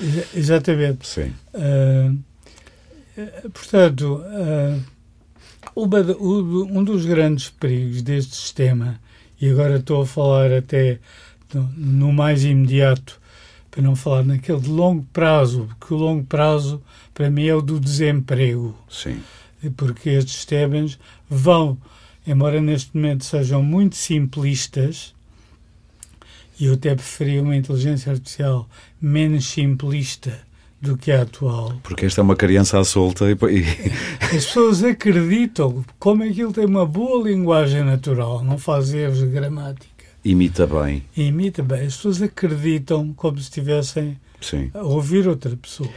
[0.00, 1.06] Exa- Exatamente.
[1.06, 1.30] Sim.
[1.52, 2.10] Eh,
[3.52, 4.78] portanto, ah,
[5.74, 9.00] uma um dos grandes perigos deste sistema,
[9.40, 10.98] e agora estou a falar até
[11.76, 13.20] no, mais imediato,
[13.70, 16.82] para não falar naquele de longo prazo, porque o longo prazo
[17.14, 18.76] para mim é o do desemprego.
[18.88, 19.22] Sim.
[19.76, 21.78] Porque estes temas vão,
[22.26, 25.14] embora neste momento sejam muito simplistas,
[26.58, 28.68] e eu até preferia uma inteligência artificial
[29.00, 30.47] menos simplista
[30.80, 31.74] do que a atual.
[31.82, 33.34] Porque esta é uma criança à solta e...
[34.22, 39.86] As pessoas acreditam como aquilo tem uma boa linguagem natural, não faz erros de gramática.
[40.24, 41.04] Imita bem.
[41.16, 41.86] Imita bem.
[41.86, 44.70] As pessoas acreditam como se estivessem Sim.
[44.72, 45.88] a ouvir outra pessoa.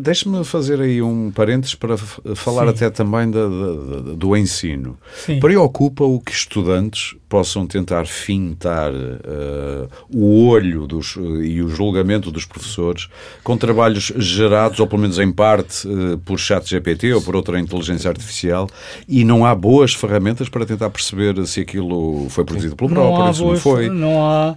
[0.00, 2.70] Deixe-me fazer aí um parênteses para falar Sim.
[2.70, 4.96] até também da, da, do ensino.
[5.40, 12.46] Preocupa-o que estudantes possam tentar fintar uh, o olho dos, uh, e o julgamento dos
[12.46, 13.08] professores
[13.44, 17.60] com trabalhos gerados, ou pelo menos em parte, uh, por chat GPT ou por outra
[17.60, 18.68] inteligência artificial
[19.06, 23.42] e não há boas ferramentas para tentar perceber se aquilo foi produzido pelo próprio, se
[23.42, 23.90] não foi.
[23.90, 24.56] Não há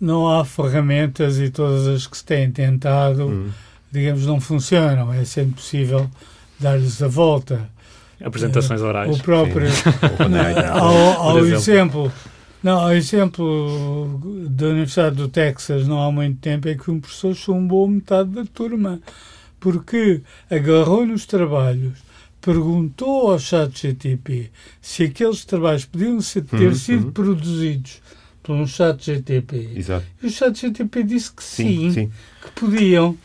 [0.00, 3.50] não há ferramentas e todas as que se têm tentado, hum.
[3.92, 5.12] digamos, não funcionam.
[5.12, 6.10] É sempre possível
[6.58, 7.68] dar-lhes a volta.
[8.22, 9.18] Apresentações orais.
[9.18, 9.68] O próprio.
[10.72, 12.10] ao, ao exemplo.
[12.62, 17.34] Não, ao exemplo da Universidade do Texas, não há muito tempo, é que um professor
[17.34, 19.00] chumbou metade da turma,
[19.58, 22.00] porque agarrou nos trabalhos,
[22.38, 27.12] perguntou ao chat GTP se aqueles trabalhos podiam ter uhum, sido uhum.
[27.12, 28.02] produzidos
[28.42, 29.70] por um chat GTP.
[29.76, 30.06] Exato.
[30.22, 32.12] E o chat GTP disse que sim, sim, sim.
[32.42, 33.16] que podiam.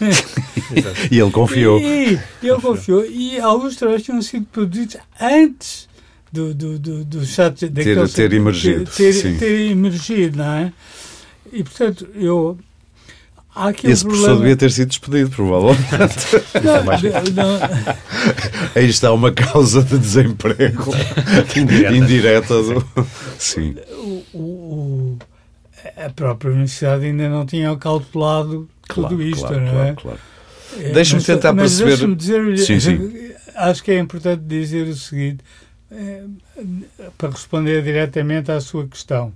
[1.10, 1.80] e ele confiou.
[1.80, 3.04] E, ele confiou.
[3.04, 5.88] E alguns trabalhos tinham sido produzidos antes
[6.32, 8.90] do, do, do, do chat ter, ter emergido.
[8.90, 10.72] Ter, ter, emergido, não é?
[11.52, 12.58] E portanto, eu.
[13.84, 14.24] Esse problema...
[14.24, 15.86] professor devia ter sido despedido, provavelmente.
[17.34, 17.58] não, não.
[18.74, 20.92] Aí está uma causa de desemprego
[21.56, 21.96] indireta.
[21.96, 22.86] indireta do...
[23.38, 23.74] Sim
[24.08, 25.18] o, o,
[25.96, 29.94] a própria universidade ainda não tinha calculado claro, tudo isto, claro, não claro, é?
[29.94, 30.18] Claro.
[30.78, 31.90] É, Deixa-me tentar mas perceber.
[31.90, 33.32] Deixa-me dizer, sim, sim.
[33.54, 35.42] acho que é importante dizer o seguinte,
[35.90, 36.22] é,
[37.16, 39.32] para responder diretamente à sua questão.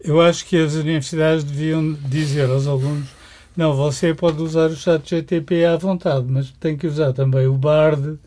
[0.00, 3.08] Eu acho que as universidades deviam dizer aos alunos:
[3.56, 7.54] não, você pode usar o chat GTP à vontade, mas tem que usar também o
[7.54, 8.18] BARD,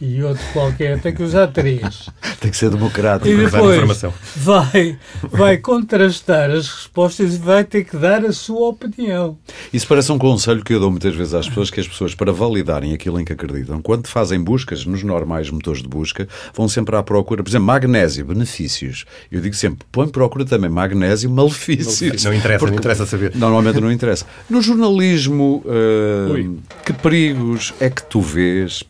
[0.00, 2.08] e outro qualquer, tem que usar três.
[2.40, 3.28] tem que ser democrático.
[3.28, 4.02] E depois
[4.36, 9.36] vai, vai contrastar as respostas e vai ter que dar a sua opinião.
[9.72, 12.32] Isso parece um conselho que eu dou muitas vezes às pessoas, que as pessoas, para
[12.32, 16.94] validarem aquilo em que acreditam, quando fazem buscas nos normais motores de busca, vão sempre
[16.94, 19.04] à procura, por exemplo, magnésio, benefícios.
[19.32, 22.24] Eu digo sempre, põe procura também magnésio, malefícios.
[22.24, 23.34] Não interessa, não interessa saber.
[23.34, 24.26] Normalmente não interessa.
[24.48, 28.84] No jornalismo, uh, que perigos é que tu vês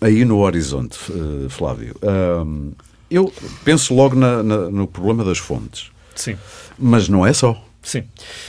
[0.00, 2.72] aí no horizonte, uh, Flávio, uh,
[3.10, 3.32] eu
[3.64, 5.90] penso logo na, na, no problema das fontes.
[6.14, 6.36] Sim.
[6.78, 7.62] Mas não é só.
[7.82, 8.00] Sim.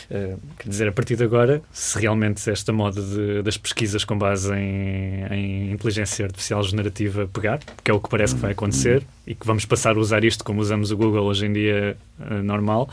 [0.10, 4.18] Uh, quer dizer, a partir de agora, se realmente esta moda de, das pesquisas com
[4.18, 9.06] base em, em, inteligência artificial generativa pegar, que é o que parece que vai acontecer,
[9.28, 12.42] e que vamos passar a usar isto como usamos o Google hoje em dia uh,
[12.42, 12.90] normal,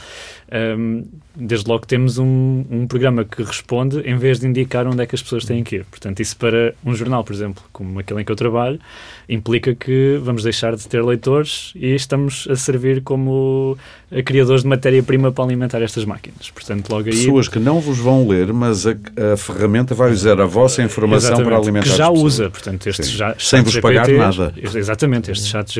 [0.76, 5.06] um, desde logo temos um, um, programa que responde em vez de indicar onde é
[5.06, 5.84] que as pessoas têm que ir.
[5.84, 8.80] Portanto, isso para um jornal, por exemplo, como aquele em que eu trabalho,
[9.28, 13.78] implica que vamos deixar de ter leitores e estamos a servir como
[14.24, 16.50] criadores de matéria-prima para alimentar estas máquinas.
[16.50, 17.14] Portanto, logo aí...
[17.14, 18.92] Pessoas que não vos vão ler, mas a,
[19.32, 23.34] a ferramenta vai usar a vossa informação para alimentar que já usa, portanto, estes já,
[23.38, 24.52] Sem vos pagar nada.
[24.56, 25.76] Exatamente, estes chats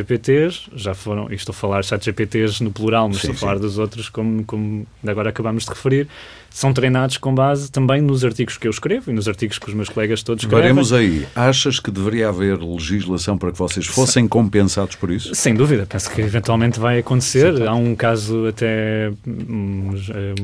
[0.75, 3.59] Já foram, e estou a falar chats GPTs no plural, mas sim, estou a falar
[3.59, 6.09] dos outros como, como agora acabamos de referir,
[6.55, 9.75] são treinados com base também nos artigos que eu escrevo e nos artigos que os
[9.75, 10.62] meus colegas todos escrevem.
[10.62, 11.27] Veremos aí.
[11.35, 15.35] Achas que deveria haver legislação para que vocês fossem compensados por isso?
[15.35, 15.85] Sem dúvida.
[15.85, 17.57] Penso que eventualmente vai acontecer.
[17.57, 19.11] Sim, Há um caso até...
[19.27, 19.95] Um,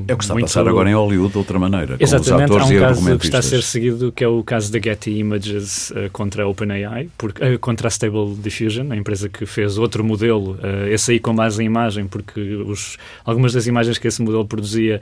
[0.05, 0.43] é o que está muito...
[0.43, 1.95] a passar agora em Hollywood de outra maneira.
[1.97, 2.51] Exatamente.
[2.51, 5.91] Há um caso que está a ser seguido que é o caso da Getty Images
[5.91, 10.55] uh, contra a OpenAI, uh, contra a Stable Diffusion, a empresa que fez outro modelo,
[10.55, 14.45] uh, esse aí com base em imagem, porque os, algumas das imagens que esse modelo
[14.45, 14.99] produzia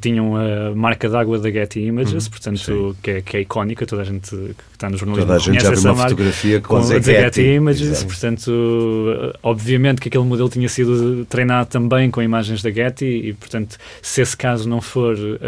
[0.00, 4.02] tinham a marca d'água da Getty Images, uhum, portanto, que é, que é, icónica, toda
[4.02, 7.42] a gente está no jornalismo toda a gente já viu uma fotografia com, com Getty
[7.42, 8.06] Images, Exato.
[8.06, 8.52] portanto,
[9.42, 14.22] obviamente que aquele modelo tinha sido treinado também com imagens da Getty e, portanto, se
[14.22, 15.38] esse caso não for uh,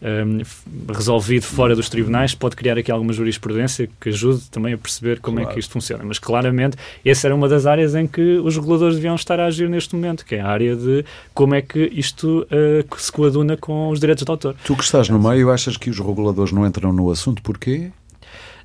[0.00, 0.44] eh, um, eh,
[0.92, 5.36] resolvido fora dos tribunais, pode criar aqui alguma jurisprudência que ajude também a perceber como
[5.36, 5.50] claro.
[5.50, 6.02] é que isto funciona.
[6.04, 9.68] Mas, claramente, essa era uma das áreas em que os reguladores deviam estar a agir
[9.68, 11.04] neste momento, que é a área de
[11.34, 14.54] como é que isto uh, se coaduna com os direitos de autor.
[14.64, 17.42] Tu que estás no meio, achas que os reguladores não entram no assunto?
[17.42, 17.90] Porquê?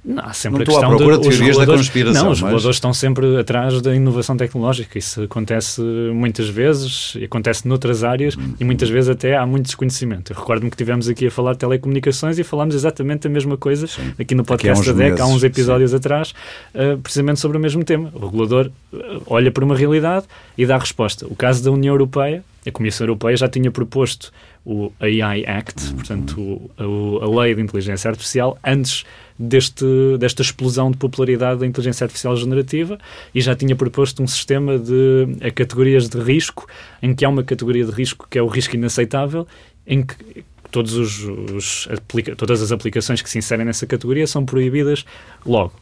[0.06, 2.24] Não, há sempre não a questão à procura de, de teorias da conspiração.
[2.26, 2.50] Não, os mas...
[2.50, 4.98] reguladores estão sempre atrás da inovação tecnológica.
[4.98, 8.54] Isso acontece muitas vezes, e acontece noutras áreas, hum.
[8.60, 10.34] e muitas vezes até há muito desconhecimento.
[10.34, 13.88] Eu recordo-me que tivemos aqui a falar de telecomunicações e falámos exatamente a mesma coisa
[13.88, 14.14] Sim.
[14.20, 15.98] aqui no podcast da DEC, há uns episódios Sim.
[15.98, 16.34] atrás,
[16.76, 18.12] uh, precisamente sobre o mesmo tema.
[18.14, 20.26] O regulador uh, olha para uma realidade
[20.58, 21.26] e dá resposta.
[21.28, 24.32] O caso da União Europeia, a Comissão Europeia já tinha proposto
[24.66, 25.96] o AI Act, uhum.
[25.96, 29.06] portanto, o, a, a lei de inteligência artificial, antes
[29.48, 29.86] deste,
[30.20, 32.98] desta explosão de popularidade da inteligência artificial generativa
[33.34, 36.68] e já tinha proposto um sistema de categorias de risco,
[37.02, 39.48] em que há uma categoria de risco que é o risco inaceitável,
[39.86, 41.24] em que todos os,
[41.54, 45.06] os aplica, todas as aplicações que se inserem nessa categoria são proibidas
[45.46, 45.74] logo.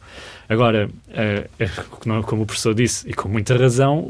[0.48, 1.48] Agora, é,
[2.26, 4.06] como o professor disse, e com muita razão,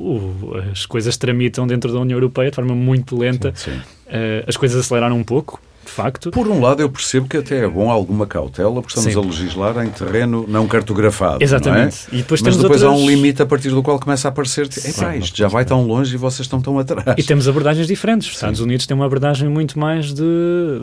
[0.72, 3.53] as coisas tramitam dentro da União Europeia de forma muito lenta.
[3.55, 3.78] Sim, sim.
[4.09, 5.61] Uh, as coisas aceleraram um pouco,
[5.93, 6.30] facto.
[6.30, 9.18] Por um lado, eu percebo que até é bom alguma cautela, porque estamos Sim.
[9.18, 11.43] a legislar em terreno não cartografado.
[11.43, 12.07] Exatamente.
[12.09, 12.20] Não é?
[12.20, 13.01] e depois Mas depois outras...
[13.01, 14.68] há um limite a partir do qual começa a aparecer.
[14.84, 17.14] Epá, isto já vai tão longe e vocês estão tão atrás.
[17.16, 18.28] E temos abordagens diferentes.
[18.28, 20.22] Os Estados Unidos têm uma abordagem muito mais de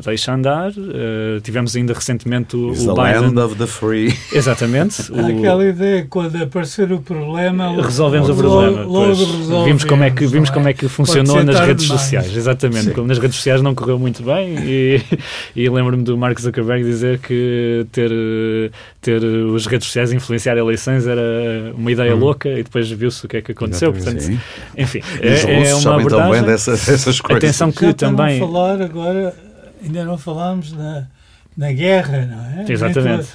[0.03, 0.71] deixa andar.
[0.71, 3.21] Uh, tivemos ainda recentemente o, It's o the Biden.
[3.21, 4.15] Land of the free.
[4.31, 5.09] Exatamente.
[5.11, 5.19] o...
[5.19, 7.81] Aquela ideia quando aparecer o problema.
[7.81, 8.83] Resolvemos o problema.
[8.83, 12.01] Logo, logo vimos como é que, vimos como é que funcionou nas redes demais.
[12.01, 12.35] sociais.
[12.35, 12.85] Exatamente.
[12.85, 12.93] Sim.
[12.93, 14.98] Como nas redes sociais não correu muito bem e
[15.55, 18.11] e, lembro-me do Mark Zuckerberg dizer que ter,
[19.01, 22.19] ter os redes sociais influenciar eleições era uma ideia hum.
[22.19, 23.91] louca e depois viu-se o que é que aconteceu.
[23.93, 24.23] Portanto,
[24.77, 26.31] enfim, é, é uma abordagem.
[26.31, 27.43] Bem dessas, dessas coisas.
[27.43, 28.39] Atenção que Já também.
[28.39, 29.35] falar agora,
[29.83, 31.07] ainda não falámos na,
[31.57, 32.71] na guerra, não é?
[32.71, 33.27] Exatamente.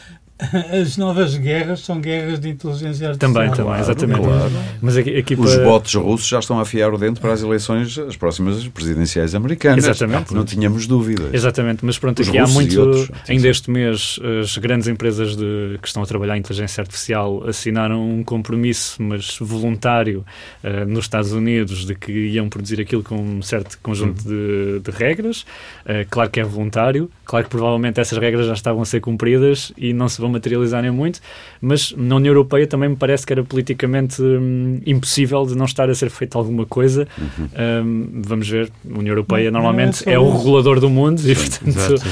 [0.80, 3.32] as novas guerras são guerras de inteligência artificial.
[3.32, 4.20] Também, também, claro, exatamente.
[4.20, 4.52] Claro.
[4.80, 5.64] Mas aqui, aqui Os para...
[5.64, 9.84] bots russos já estão a afiar o dente para as eleições, as próximas presidenciais americanas.
[9.84, 10.32] Exatamente.
[10.32, 11.34] Não tínhamos dúvidas.
[11.34, 15.78] Exatamente, mas pronto, Os aqui há muito, outros, ainda este mês, as grandes empresas de,
[15.80, 20.24] que estão a trabalhar em inteligência artificial assinaram um compromisso, mas voluntário,
[20.62, 24.80] uh, nos Estados Unidos, de que iam produzir aquilo com um certo conjunto uhum.
[24.80, 25.42] de, de, regras.
[25.84, 29.72] Uh, claro que é voluntário, claro que provavelmente essas regras já estavam a ser cumpridas
[29.76, 31.20] e não se vão materializarem muito,
[31.60, 35.88] mas na União Europeia também me parece que era politicamente hum, impossível de não estar
[35.88, 37.08] a ser feita alguma coisa.
[37.16, 37.48] Uhum.
[37.84, 41.20] Um, vamos ver, a União Europeia não, normalmente não é, é, o regulador do mundo
[41.20, 42.02] Sim, e, portanto,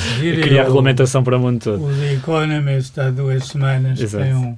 [0.42, 1.84] cria a regulamentação para o mundo todo.
[1.84, 4.56] O The Economist há duas semanas tem um,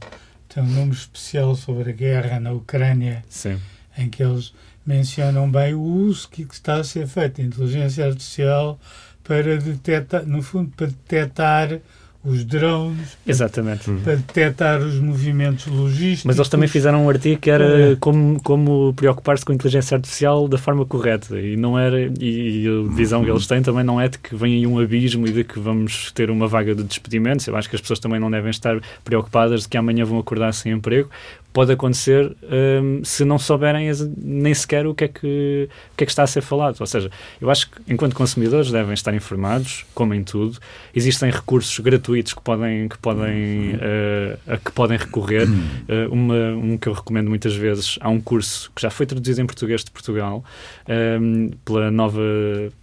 [0.48, 3.58] tem um número especial sobre a guerra na Ucrânia, Sim.
[3.98, 4.52] em que eles
[4.86, 8.78] mencionam bem o uso que está a ser feito de inteligência artificial
[9.22, 11.80] para detectar, no fundo, para detectar
[12.24, 13.90] os drones Exatamente.
[14.02, 16.24] para detectar os movimentos logísticos.
[16.24, 17.96] Mas eles também fizeram um artigo que era é.
[17.96, 22.94] como, como preocupar-se com a inteligência artificial da forma correta e não era e a
[22.94, 25.44] visão que eles têm também não é de que vem aí um abismo e de
[25.44, 27.46] que vamos ter uma vaga de despedimentos.
[27.46, 30.52] Eu acho que as pessoas também não devem estar preocupadas de que amanhã vão acordar
[30.54, 31.10] sem emprego,
[31.54, 32.36] pode acontecer
[32.82, 33.88] um, se não souberem
[34.18, 36.76] nem sequer o que, é que, o que é que está a ser falado.
[36.80, 37.08] Ou seja,
[37.40, 40.58] eu acho que enquanto consumidores devem estar informados, como em tudo.
[40.92, 45.46] Existem recursos gratuitos que podem, que podem, uh, a que podem recorrer.
[45.48, 49.40] Uh, uma, um que eu recomendo muitas vezes, há um curso que já foi traduzido
[49.40, 50.44] em português de Portugal
[50.88, 52.20] um, pela, nova,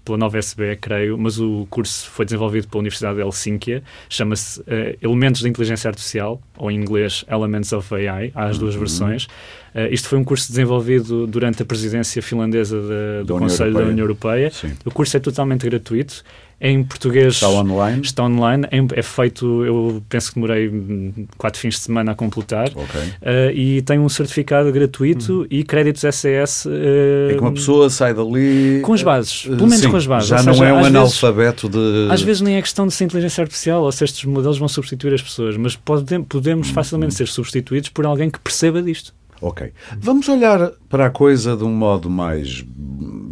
[0.06, 4.66] pela nova SB, creio, mas o curso foi desenvolvido pela Universidade de Helsínquia, chama-se uh,
[5.02, 8.80] Elementos da Inteligência Artificial, ou em inglês Elements of AI, as duas uhum.
[8.80, 9.26] versões.
[9.74, 13.86] Uh, isto foi um curso desenvolvido durante a presidência finlandesa de, do Conselho Europeia.
[13.86, 14.52] da União Europeia.
[14.52, 14.74] Sim.
[14.86, 16.24] O curso é totalmente gratuito.
[16.64, 18.02] Em português está online.
[18.04, 18.68] Está online.
[18.70, 22.70] É, feito, eu penso que demorei quatro fins de semana a completar.
[22.70, 23.02] Okay.
[23.02, 25.48] Uh, e tem um certificado gratuito uhum.
[25.50, 26.66] e créditos SAS.
[26.66, 28.80] Uh, é que uma pessoa sai dali.
[28.84, 29.42] Com as bases.
[29.42, 30.30] Pelo menos sim, com as bases.
[30.30, 32.14] Já não é um analfabeto vezes, de.
[32.14, 35.16] Às vezes nem é questão de ser inteligência artificial ou se estes modelos vão substituir
[35.16, 36.74] as pessoas, mas pode, podemos uhum.
[36.76, 39.16] facilmente ser substituídos por alguém que perceba disto.
[39.42, 39.74] Ok.
[39.98, 42.64] Vamos olhar para a coisa de um modo mais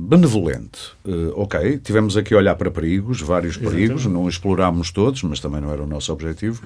[0.09, 0.91] benevolente.
[1.05, 4.09] Uh, ok, tivemos aqui a olhar para perigos, vários perigos, Exatamente.
[4.09, 6.63] não explorámos todos, mas também não era o nosso objetivo.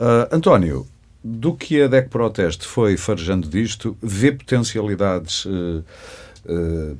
[0.00, 0.84] Uh, António,
[1.22, 5.84] do que a DEC Proteste foi farejando disto, vê potencialidades uh,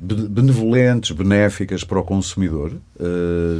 [0.00, 2.72] benevolentes, benéficas para o consumidor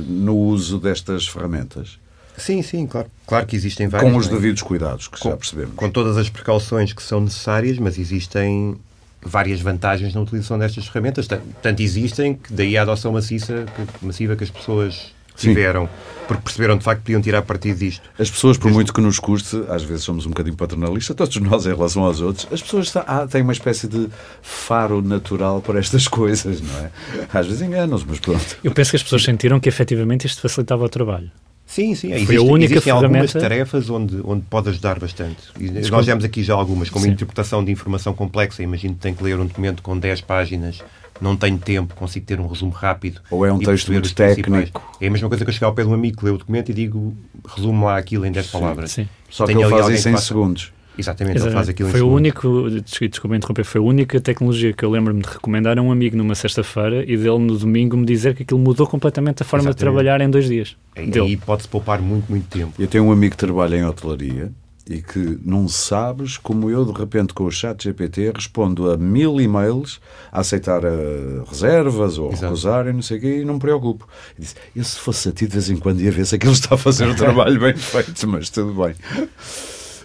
[0.07, 1.99] no uso destas ferramentas?
[2.37, 3.09] Sim, sim, claro.
[3.27, 4.13] Claro que existem várias.
[4.13, 5.75] Com os devidos cuidados, que com, já percebemos.
[5.75, 8.77] Com todas as precauções que são necessárias, mas existem
[9.23, 11.27] várias vantagens na utilização destas ferramentas.
[11.27, 13.67] Tanto existem que daí a adoção maciça,
[14.03, 15.93] massiva que as pessoas tiveram, Sim.
[16.29, 18.09] porque perceberam de facto que podiam tirar partido disto.
[18.19, 21.67] As pessoas, por muito que nos custe, às vezes somos um bocadinho paternalistas, todos nós
[21.67, 24.09] em relação aos outros, as pessoas ah, têm uma espécie de
[24.43, 26.91] faro natural para estas coisas, não é?
[27.33, 28.59] Às vezes enganam-se, mas pronto.
[28.63, 31.31] Eu penso que as pessoas sentiram que efetivamente isto facilitava o trabalho.
[31.71, 32.09] Sim, sim.
[32.09, 33.07] Foi existe, a única existem ferramenta...
[33.07, 35.37] algumas tarefas onde, onde pode ajudar bastante.
[35.57, 35.91] Desculpa.
[35.91, 37.13] nós temos aqui já algumas, como sim.
[37.13, 38.61] interpretação de informação complexa.
[38.61, 40.83] Imagino que tem que ler um documento com 10 páginas,
[41.21, 43.21] não tenho tempo, consigo ter um resumo rápido.
[43.31, 44.97] Ou é um texto muito técnico.
[45.01, 46.39] É a mesma coisa que eu chegar ao pé de um amigo que lê o
[46.39, 47.17] documento e digo,
[47.47, 48.91] resumo lá aquilo em 10 palavras.
[48.91, 49.09] Sim.
[49.29, 50.73] Só que ele faz isso em segundos.
[51.01, 54.91] Exatamente, ele faz aquilo Foi o único, desculpa interromper, foi a única tecnologia que eu
[54.91, 58.43] lembro-me de recomendar a um amigo numa sexta-feira e dele no domingo me dizer que
[58.43, 59.79] aquilo mudou completamente a forma Exatamente.
[59.79, 60.77] de trabalhar em dois dias.
[60.97, 62.73] E aí pode-se poupar muito, muito tempo.
[62.79, 64.53] Eu tenho um amigo que trabalha em hotelaria
[64.91, 69.41] e que não sabes como eu, de repente, com o chat GPT, respondo a mil
[69.41, 70.01] e-mails
[70.33, 72.45] a aceitar uh, reservas ou Exato.
[72.47, 74.09] recusar e não sei o quê, e não me preocupo.
[74.37, 76.53] E disse, e se fosse a ti, de vez em quando ia ver se aquilo
[76.53, 78.95] está a fazer o trabalho bem feito, mas tudo bem.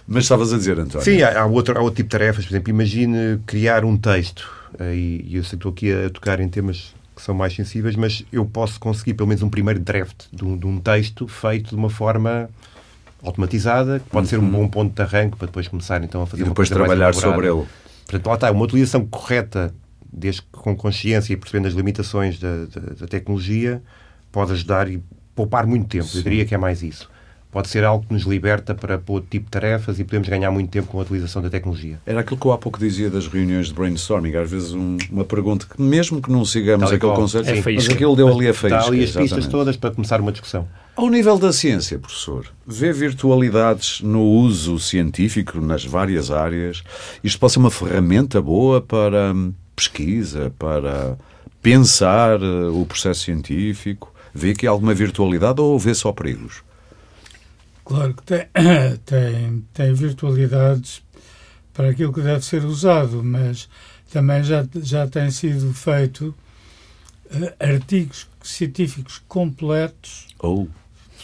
[0.06, 1.04] Mas estavas a dizer, António.
[1.04, 2.44] Sim, há, há, outro, há outro tipo de tarefas.
[2.44, 4.48] Por exemplo, imagine criar um texto.
[4.80, 7.96] E, e eu sei que estou aqui a tocar em temas que são mais sensíveis,
[7.96, 11.70] mas eu posso conseguir pelo menos um primeiro draft de um, de um texto feito
[11.70, 12.48] de uma forma
[13.22, 14.30] automatizada, que pode uhum.
[14.30, 14.50] ser um uhum.
[14.50, 17.64] bom ponto de arranque para depois começar então a fazer e depois trabalhar sobre ele.
[18.04, 19.74] Portanto, lá está, uma utilização correta,
[20.12, 23.82] desde com consciência e percebendo as limitações da, da, da tecnologia,
[24.30, 25.02] pode ajudar e
[25.34, 26.04] poupar muito tempo.
[26.04, 26.18] Sim.
[26.18, 27.08] Eu diria que é mais isso
[27.56, 30.50] pode ser algo que nos liberta para, para outro tipo de tarefas e podemos ganhar
[30.50, 31.98] muito tempo com a utilização da tecnologia.
[32.04, 35.24] Era aquilo que eu há pouco dizia das reuniões de brainstorming, às vezes um, uma
[35.24, 38.78] pergunta que mesmo que não sigamos aquele conceito, é mas aquilo deu ali a faísca.
[38.78, 39.30] Está ali as exatamente.
[39.30, 40.68] pistas todas para começar uma discussão.
[40.94, 46.84] Ao nível da ciência, professor, vê virtualidades no uso científico nas várias áreas?
[47.24, 49.34] Isto pode ser uma ferramenta boa para
[49.74, 51.16] pesquisa, para
[51.62, 54.12] pensar eh, o processo científico?
[54.34, 56.65] Vê que há alguma virtualidade ou vê só perigos?
[57.86, 58.48] Claro que tem,
[59.06, 61.00] tem, tem virtualidades
[61.72, 63.68] para aquilo que deve ser usado, mas
[64.12, 66.34] também já, já tem sido feito
[67.26, 70.66] uh, artigos científicos completos oh.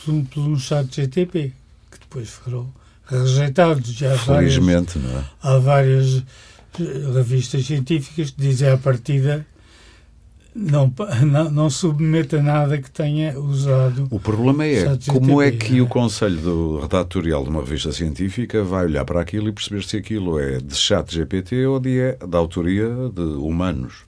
[0.04, 1.52] por, um, por um chat GTP,
[1.90, 2.72] que depois foram
[3.06, 3.90] rejeitados.
[3.92, 5.24] Já Felizmente, várias, não é?
[5.42, 6.22] Há várias
[6.78, 9.44] eh, revistas científicas que dizem à partida
[10.54, 10.92] não,
[11.24, 14.06] não, não submeta nada que tenha usado.
[14.10, 18.84] O problema é como é que o Conselho do Redatorial de uma revista científica vai
[18.84, 22.38] olhar para aquilo e perceber se aquilo é de chat GPT ou de, é, da
[22.38, 24.04] autoria de humanos.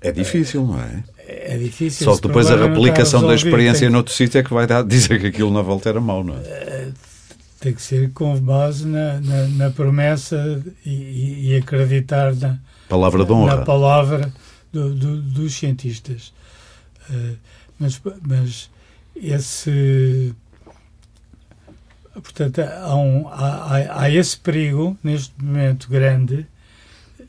[0.00, 1.02] É difícil, não é?
[1.26, 2.04] É difícil.
[2.04, 3.90] Só depois a replicação da experiência tem...
[3.90, 6.40] noutro sítio é que vai dar, dizer que aquilo na volta era mau, não é?
[6.42, 6.88] é
[7.58, 12.58] tem que ser com base na, na, na promessa e, e, acreditar na
[12.90, 13.56] palavra de honra.
[13.56, 14.30] Na palavra
[14.74, 16.32] do, do, dos cientistas.
[17.08, 17.36] Uh,
[17.78, 18.70] mas, mas
[19.14, 20.34] esse.
[22.12, 26.46] Portanto, há, um, há, há esse perigo neste momento grande,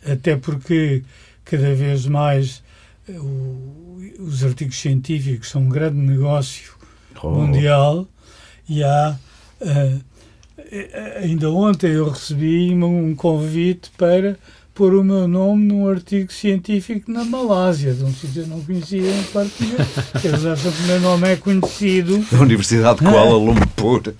[0.06, 1.04] até porque
[1.44, 2.64] cada vez mais
[3.10, 6.74] o, os artigos científicos são um grande negócio
[7.22, 7.30] oh.
[7.30, 8.08] mundial
[8.68, 9.18] e há.
[9.62, 10.16] Uh,
[11.22, 14.38] ainda ontem eu recebi um convite para
[14.76, 18.62] pôr o meu nome num artigo científico na Malásia, de um sítio que eu não
[18.62, 19.86] conhecia em parte nenhuma.
[20.22, 22.24] Que o meu nome é conhecido.
[22.30, 24.14] Da Universidade de Kuala Lumpur.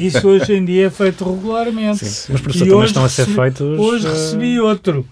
[0.00, 2.04] Isso hoje em dia é feito regularmente.
[2.04, 2.32] Sim.
[2.32, 3.78] Mas, professor, também estão a ser feitos...
[3.78, 4.10] Hoje uh...
[4.10, 5.06] recebi outro.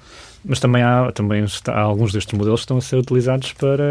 [0.45, 3.85] Mas também há, também está, há alguns destes modelos que estão a ser utilizados para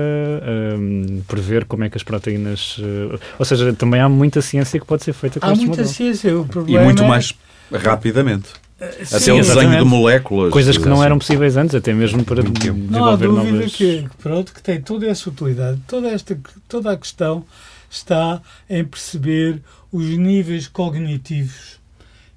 [0.77, 2.77] um, prever como é que as proteínas.
[2.77, 5.89] Uh, ou seja, também há muita ciência que pode ser feita com há estes modelos.
[5.89, 6.37] Há muita ciência.
[6.37, 7.07] O problema e muito é...
[7.07, 7.33] mais
[7.71, 8.49] rapidamente.
[9.05, 10.53] Sim, até o desenho de moléculas.
[10.53, 13.75] Coisas que não eram possíveis antes, até mesmo para desenvolver Não há dúvida novas...
[13.75, 15.81] que, pronto, que tem toda essa utilidade.
[15.87, 17.43] Toda, esta, toda a questão
[17.89, 19.61] está em perceber
[19.91, 21.79] os níveis cognitivos.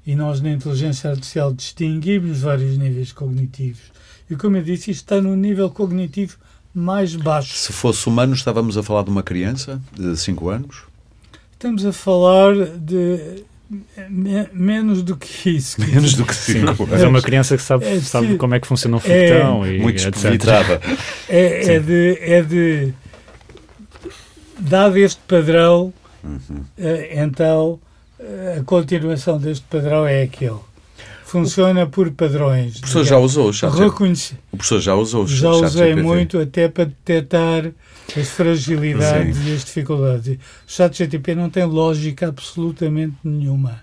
[0.06, 3.82] E nós, na inteligência artificial, distinguimos vários níveis cognitivos.
[4.30, 6.38] E, como eu disse, isto está no nível cognitivo
[6.74, 7.54] mais baixo.
[7.54, 10.84] Se fosse humano, estávamos a falar de uma criança de 5 anos?
[11.52, 13.44] Estamos a falar de
[14.52, 15.80] menos do que isso.
[15.80, 16.86] Menos do que cinco.
[16.90, 19.74] Mas é uma criança que sabe, é, sabe como é que funciona um foguetão é,
[19.74, 20.82] e muito etc.
[21.28, 22.94] É, é, de, é de.
[24.58, 25.92] Dado este padrão,
[26.22, 26.64] uhum.
[26.76, 27.80] Eh, então
[28.18, 30.58] eh, a continuação deste padrão é aquele.
[31.24, 32.76] Funciona por padrões.
[32.76, 34.34] O professor já usou o chat Reconheci...
[34.52, 37.70] O professor já usou o Já usei muito até para detectar
[38.16, 39.50] as fragilidades Sim.
[39.50, 40.36] e as dificuldades.
[40.36, 43.80] O chat GTP não tem lógica absolutamente nenhuma.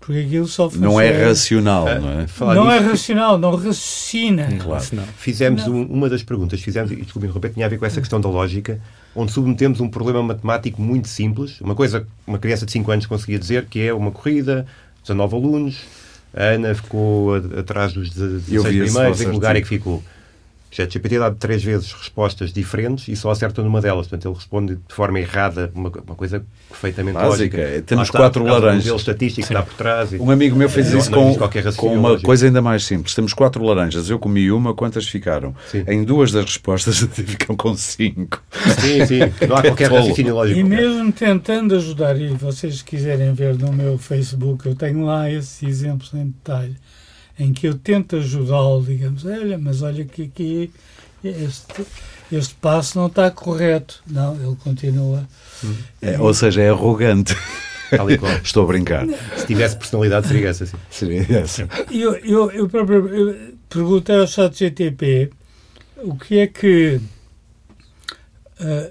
[0.00, 0.92] Porque aquilo só funciona...
[0.92, 2.26] Não é racional, ah, não é?
[2.26, 4.48] Falar não é racional, não raciocina.
[4.58, 4.84] Claro.
[4.92, 5.04] Não.
[5.18, 5.74] Fizemos não.
[5.74, 8.28] Um, uma das perguntas, fizemos, e desculpe interromper, tinha a ver com essa questão da
[8.28, 8.80] lógica,
[9.14, 13.38] onde submetemos um problema matemático muito simples, uma coisa uma criança de 5 anos conseguia
[13.38, 14.66] dizer, que é uma corrida,
[15.02, 15.80] 19 alunos,
[16.34, 20.02] a Ana ficou atrás dos 16 primeiros, em que lugar é que ficou?
[20.70, 24.06] ChatGPT dá três vezes respostas diferentes e só acerta numa delas.
[24.06, 27.56] Portanto, ele responde de forma errada uma, uma coisa perfeitamente Básica.
[27.58, 27.82] lógica.
[27.82, 28.92] Temos está, quatro laranjas.
[28.92, 30.12] Um estatístico que está por trás.
[30.12, 30.16] E...
[30.16, 32.26] Um amigo meu fez isso não com, qualquer com uma lógico.
[32.26, 33.14] coisa ainda mais simples.
[33.14, 34.08] Temos quatro laranjas.
[34.08, 35.54] Eu comi uma, quantas ficaram?
[35.70, 35.84] Sim.
[35.88, 38.42] Em duas das respostas ficam com cinco.
[38.80, 39.18] Sim, sim.
[39.48, 40.00] Não há qualquer Tolo.
[40.00, 40.58] raciocínio lógico.
[40.60, 45.62] E mesmo tentando ajudar, e vocês quiserem ver no meu Facebook, eu tenho lá esses
[45.62, 46.76] exemplos em detalhe,
[47.40, 50.70] em que eu tento ajudá-lo, digamos, olha, mas olha que aqui
[51.24, 51.86] este,
[52.30, 54.02] este passo não está correto.
[54.06, 55.26] Não, ele continua.
[56.02, 57.34] É, ou seja, é arrogante.
[58.44, 59.06] Estou a brincar.
[59.36, 60.66] Se tivesse personalidade, seria essa.
[60.66, 60.76] Sim.
[60.90, 61.68] Seria essa.
[61.90, 65.30] E Eu, eu, eu próprio eu perguntei ao chat GTP
[65.96, 67.00] o que é que
[68.60, 68.90] ah,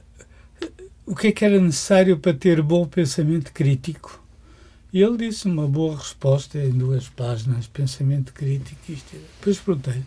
[1.06, 4.19] o que é que era necessário para ter bom pensamento crítico.
[4.92, 8.80] E ele disse uma boa resposta em duas páginas, pensamento crítico.
[8.90, 9.16] Isto.
[9.40, 10.04] Depois perguntei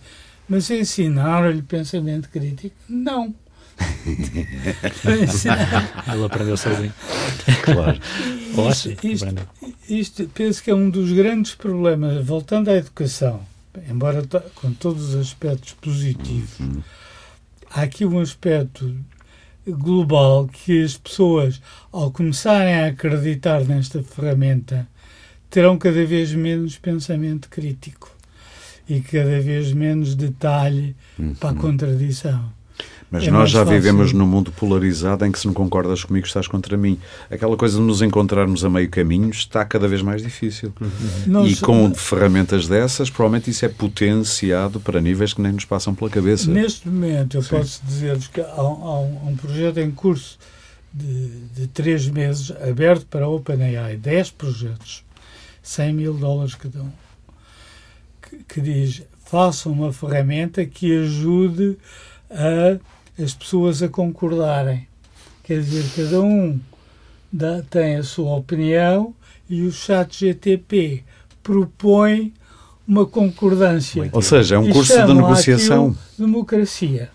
[0.48, 2.74] mas ensinaram-lhe pensamento crítico?
[2.88, 3.34] Não.
[5.22, 6.92] Ensinar- Ele aprendeu sozinho.
[7.62, 7.98] Claro.
[8.68, 9.48] Isto, isto,
[9.88, 13.40] isto penso que é um dos grandes problemas, voltando à educação,
[13.88, 14.22] embora
[14.56, 16.58] com todos os aspectos positivos,
[17.70, 18.94] há aqui um aspecto
[19.66, 21.60] global que as pessoas,
[21.90, 24.86] ao começarem a acreditar nesta ferramenta,
[25.50, 28.10] terão cada vez menos pensamento crítico
[28.88, 30.96] e cada vez menos detalhe
[31.38, 32.52] para a contradição.
[33.12, 33.74] Mas É nós já fácil.
[33.74, 36.98] vivemos num mundo polarizado em que se não concordas comigo estás contra mim.
[37.30, 40.72] Aquela coisa de nos encontrarmos a meio caminho está cada vez mais difícil.
[41.26, 45.94] Não e com ferramentas dessas, provavelmente isso é potenciado para níveis que nem nos passam
[45.94, 46.50] pela cabeça.
[46.50, 47.50] Neste momento, eu Sim.
[47.50, 50.38] posso dizer-vos que há, um- há um, um projeto em curso
[50.94, 55.04] de, de três meses, aberto para a OpenAI, 10 projetos,
[55.62, 56.90] 100 mil dólares cada um,
[58.22, 61.76] que, que diz, façam uma ferramenta que ajude
[62.30, 62.78] a,
[63.20, 64.86] as pessoas a concordarem.
[65.44, 66.58] Quer dizer, cada um
[67.32, 69.14] dá- tem a sua opinião
[69.48, 71.02] e o chat GTP
[71.42, 72.32] propõe
[72.86, 74.08] uma concordância.
[74.12, 75.96] Ou seja, é um E curso de negociação.
[76.18, 77.10] democracia.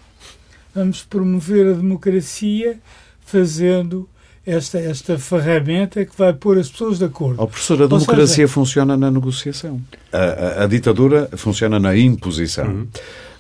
[0.74, 2.78] Vamos promover a democracia
[3.26, 4.08] fazendo
[4.46, 7.42] esta, esta ferramenta que vai pôr as pessoas de acordo.
[7.42, 9.82] Ó professor, a Ou democracia seja- funciona na negociação.
[10.12, 12.68] A, a- a ditadura funciona na imposição.
[12.68, 12.88] Uhum.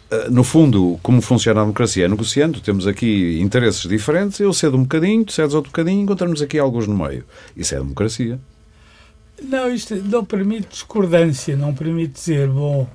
[0.09, 2.05] Uh, No fundo, como funciona a democracia?
[2.05, 6.41] É negociando, temos aqui interesses diferentes, eu cedo um bocadinho, tu cedes outro bocadinho, encontramos
[6.41, 7.25] aqui alguns no meio.
[7.55, 8.39] Isso é democracia.
[9.43, 12.87] Não, isto não permite discordância, não permite dizer, bom,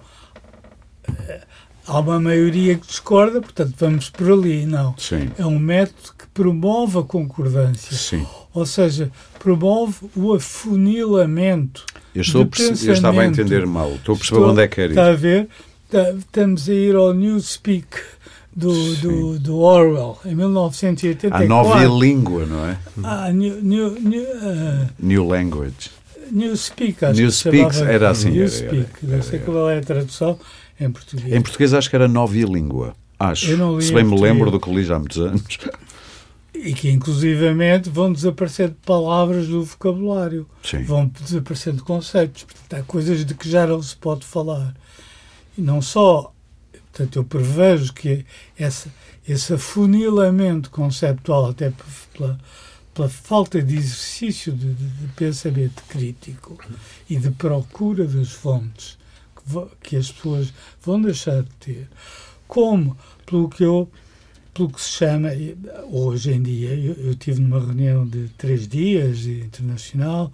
[1.29, 1.41] eh,
[1.87, 4.65] há uma maioria que discorda, portanto vamos por ali.
[4.67, 4.95] Não.
[4.99, 5.31] Sim.
[5.39, 7.97] É um método que promove a concordância.
[7.97, 8.27] Sim.
[8.55, 11.85] Ou seja, promove o afunilamento.
[12.15, 13.93] Eu, estou eu estava a entender mal.
[13.95, 14.91] Estou a perceber Estou- onde é que ir.
[14.91, 15.49] Está a ver?
[16.19, 17.87] Estamos a ir ao Newspeak
[18.55, 21.45] do, do, do Orwell, em 1984.
[21.45, 22.79] A nova língua, não é?
[23.03, 25.91] Ah, New, New, New, ah, New language.
[26.31, 29.45] Newspeak, acho Newspeak que era assim, era, Newspeak, era, não era, sei era.
[29.45, 30.39] qual é a tradução
[30.81, 31.33] em português.
[31.33, 32.95] Em português acho que era nova língua.
[33.19, 33.57] Acho.
[33.57, 35.43] Não Se em bem me lembro do que li já há muitos anos.
[36.55, 40.47] E que, inclusivamente, vão desaparecendo palavras do vocabulário.
[40.63, 40.85] Sim.
[40.85, 42.45] vão desaparecendo conceitos.
[42.45, 44.75] Portanto, há coisas de que já não se pode falar.
[45.57, 46.33] E não só.
[46.73, 48.25] Portanto, eu prevejo que
[48.59, 48.93] essa,
[49.27, 51.73] esse afunilamento conceptual, até
[52.13, 52.39] pela,
[52.93, 56.59] pela falta de exercício de, de- de pensamento crítico
[57.09, 58.99] e de procura das fontes
[59.37, 61.89] que, que as pessoas vão deixar de ter,
[62.47, 63.91] como pelo que eu
[64.55, 65.31] pelo que se chama,
[65.91, 70.31] hoje em dia, eu, eu tive numa reunião de três dias internacional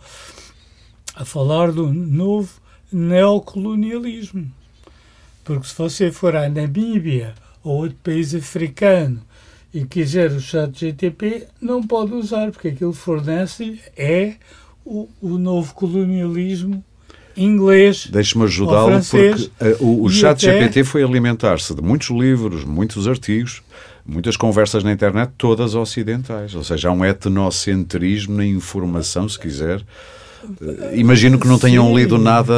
[1.15, 2.51] a falar do novo
[2.93, 4.53] neocolonialismo.
[5.49, 7.33] Porque se você for à Namíbia
[7.65, 9.23] ou outro país africano
[9.73, 14.35] e quiser o chat GTP, não pode usar, porque aquilo fornece é
[14.85, 16.85] o, o novo colonialismo
[17.35, 18.09] inglês.
[18.13, 23.09] Deixe-me ajudá-lo, porque uh, o, o chat até- GPT foi alimentar-se de muitos livros, muitos
[23.09, 23.63] artigos,
[24.05, 26.55] muitas conversas na internet, todas ocidentais.
[26.55, 29.83] Ou seja, há um etnocentrismo na informação, se quiser.
[30.45, 31.95] Uh, Imagino que não tenham Sim.
[31.95, 32.55] lido nada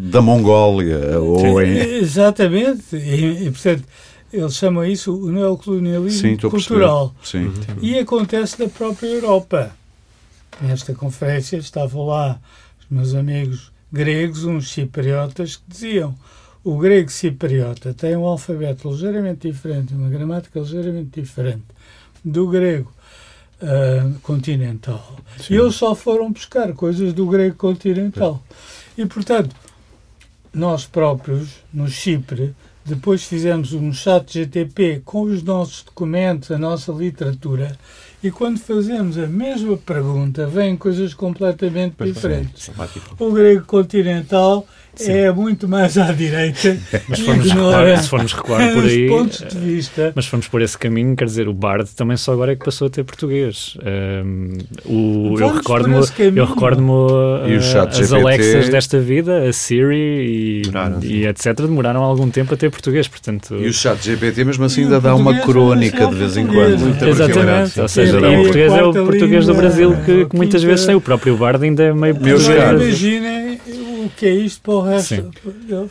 [0.00, 1.76] da Mongólia ou em...
[2.00, 2.96] Exatamente.
[2.96, 3.84] E, e, portanto,
[4.32, 7.14] eles chamam isso o neocolonialismo Sim, cultural.
[7.22, 7.52] Sim.
[7.80, 9.70] E acontece na própria Europa.
[10.60, 12.38] Nesta conferência estavam lá
[12.80, 16.14] os meus amigos gregos, uns cipriotas, que diziam
[16.64, 21.62] o grego cipriota tem um alfabeto ligeiramente diferente, uma gramática ligeiramente diferente
[22.24, 22.90] do grego
[23.64, 25.16] ah, continental.
[25.38, 25.54] Sim.
[25.54, 28.42] E eles só foram buscar coisas do grego continental.
[28.96, 29.56] E, portanto,
[30.52, 32.54] nós próprios, no Chipre,
[32.84, 37.76] depois fizemos um chat GTP com os nossos documentos, a nossa literatura,
[38.22, 42.70] e quando fazemos a mesma pergunta, vêm coisas completamente diferentes.
[43.18, 44.66] o grego continental
[44.96, 45.12] Sim.
[45.12, 46.76] é muito mais à direita.
[47.08, 49.08] Mas formos recuar, se formos recuar por aí.
[49.08, 50.12] Pontos de vista.
[50.14, 52.86] Mas formos por esse caminho, quer dizer, o Bard também só agora é que passou
[52.86, 53.76] a ter português.
[53.84, 55.94] Um, o, eu recordo-me
[56.36, 57.40] eu recordo uh,
[57.88, 60.62] as Alexas desta vida, a Siri e,
[61.02, 61.54] e, etc.
[61.62, 63.08] demoraram algum tempo a ter português.
[63.08, 67.06] Portanto, e o chat GPT mesmo assim ainda dá uma crónica de vez em quando.
[67.06, 67.80] Exatamente.
[67.80, 70.94] Ou seja, e o português é o português do Brasil que, que muitas vezes tem
[70.94, 72.46] o próprio Bard ainda é meio português.
[72.46, 73.43] Imaginem
[74.04, 75.30] o que é isto para o resto,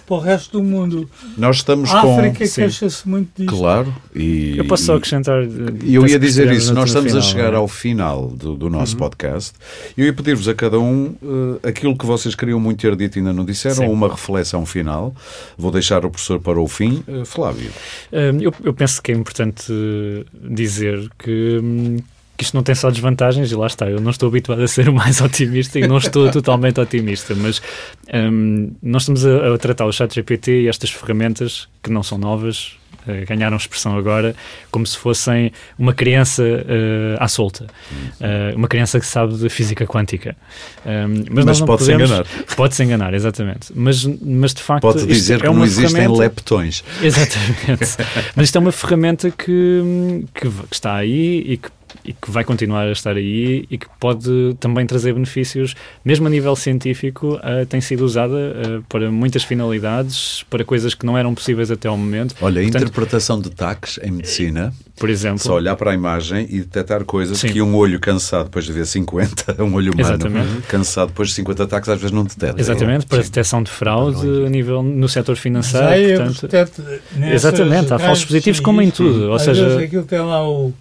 [0.05, 1.09] para o resto do mundo.
[1.38, 2.18] Nós estamos a com.
[2.18, 3.57] África queixa-se muito disto.
[3.57, 3.93] Claro.
[4.16, 5.43] E, eu posso só acrescentar.
[5.84, 6.74] E eu ia dizer isso.
[6.74, 7.55] Nós estamos final, a chegar é?
[7.57, 8.99] ao final do, do nosso uhum.
[8.99, 9.53] podcast.
[9.97, 13.18] E eu ia pedir-vos a cada um uh, aquilo que vocês queriam muito ter dito
[13.18, 13.88] e ainda não disseram, Sim.
[13.88, 15.16] uma reflexão final.
[15.57, 17.03] Vou deixar o professor para o fim.
[17.07, 17.72] Uh, Flávio.
[18.11, 19.74] Uh, eu, eu penso que é importante
[20.49, 22.03] dizer que.
[22.36, 24.90] Que isto não tem só desvantagens, e lá está, eu não estou habituado a ser
[24.90, 27.62] o mais otimista e não estou totalmente otimista, mas
[28.14, 32.18] um, nós estamos a, a, tratar o chat GPT e estas ferramentas que não são
[32.18, 32.76] novas,
[33.08, 34.36] uh, ganharam expressão agora,
[34.72, 39.86] como se fossem uma criança uh, à solta, uh, uma criança que sabe de física
[39.86, 40.36] quântica.
[40.86, 42.26] Um, mas, mas pode-se enganar.
[42.56, 43.72] Pode-se enganar, exatamente.
[43.76, 44.82] Mas, mas de facto.
[44.82, 46.84] Pode dizer que é não existem leptões.
[47.02, 47.98] Exatamente.
[48.36, 51.70] mas isto é uma ferramenta que, que, que está aí e que
[52.04, 56.30] e que vai continuar a estar aí e que pode também trazer benefícios, mesmo a
[56.30, 61.34] nível científico, uh, tem sido usada uh, para muitas finalidades, para coisas que não eram
[61.34, 62.36] possíveis até ao momento.
[62.41, 66.60] Olha, a interpretação de taques em medicina, por exemplo, só olhar para a imagem e
[66.60, 67.50] detectar coisas sim.
[67.50, 70.68] que um olho cansado depois de ver 50, um olho humano Exatamente.
[70.68, 72.60] cansado depois de 50 ataques às vezes não detecta.
[72.60, 73.30] Exatamente, para sim.
[73.30, 76.24] detecção de fraude a nível no setor financeiro.
[76.24, 76.84] portanto,
[77.32, 79.32] exatamente, há falsos positivos como em tudo.
[79.32, 80.74] Ou seja, aquilo tem lá o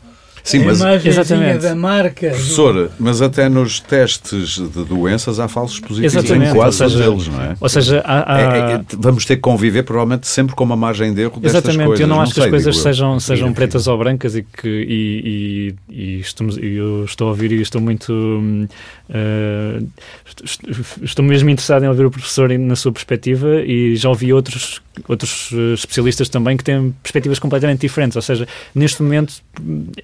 [0.42, 1.62] Sim, mas, exatamente.
[1.62, 2.30] da marca.
[2.30, 6.50] Professor, mas até nos testes de doenças há falsos positivos exatamente.
[6.50, 7.56] em quase seja, deles, não é?
[7.60, 8.40] Ou seja, há, há...
[8.40, 11.86] É, é, vamos ter que conviver provavelmente sempre com uma margem de erro destas exatamente.
[11.86, 12.00] coisas.
[12.00, 15.74] Eu não, não acho que as coisas sejam, sejam pretas ou brancas e que e,
[15.88, 19.88] e, e estamos, eu estou a ouvir e estou muito uh,
[21.02, 25.50] estou mesmo interessado em ouvir o professor na sua perspectiva e já ouvi outros outros
[25.52, 28.16] eh, especialistas também que têm perspectivas completamente diferentes.
[28.16, 29.34] Ou seja, neste momento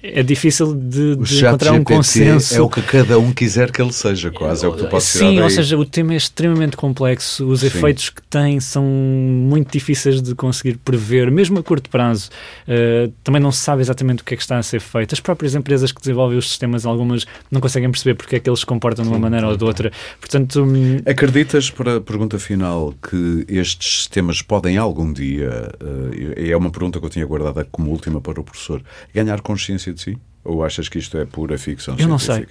[0.01, 2.55] é difícil de, de encontrar um consenso.
[2.55, 4.65] É o que cada um quiser que ele seja, quase.
[4.65, 7.47] É o que tu podes Sim, ou seja, o tema é extremamente complexo.
[7.47, 7.67] Os Sim.
[7.67, 12.29] efeitos que tem são muito difíceis de conseguir prever, mesmo a curto prazo.
[12.67, 15.13] Uh, também não se sabe exatamente o que é que está a ser feito.
[15.13, 18.59] As próprias empresas que desenvolvem os sistemas, algumas não conseguem perceber porque é que eles
[18.59, 19.91] se comportam de uma maneira ou de outra.
[20.19, 26.55] Portanto, hum, acreditas, para a pergunta final, que estes sistemas podem algum dia, uh, é
[26.55, 28.81] uma pergunta que eu tinha guardada como última para o professor,
[29.13, 30.17] ganhar consciência de si?
[30.43, 32.33] Ou achas que isto é pura ficção Eu científica?
[32.33, 32.47] não sei.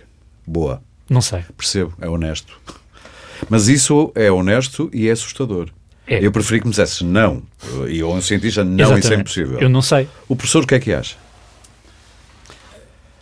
[0.46, 0.82] Boa.
[1.08, 1.44] Não sei.
[1.56, 2.60] Percebo, é honesto.
[3.48, 5.68] Mas isso é honesto e é assustador.
[6.06, 6.24] É.
[6.24, 7.42] Eu preferi que me dissesse não.
[7.88, 9.04] E eu, um cientista, não, Exatamente.
[9.04, 9.58] isso é impossível.
[9.60, 10.08] Eu não sei.
[10.26, 11.16] O professor, o que é que acha?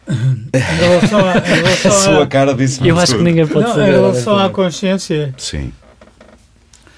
[0.06, 0.12] A,
[1.88, 3.88] a sua cara disse Eu acho que ninguém pode não, saber.
[3.88, 5.34] Em relação à consciência.
[5.36, 5.72] Sim.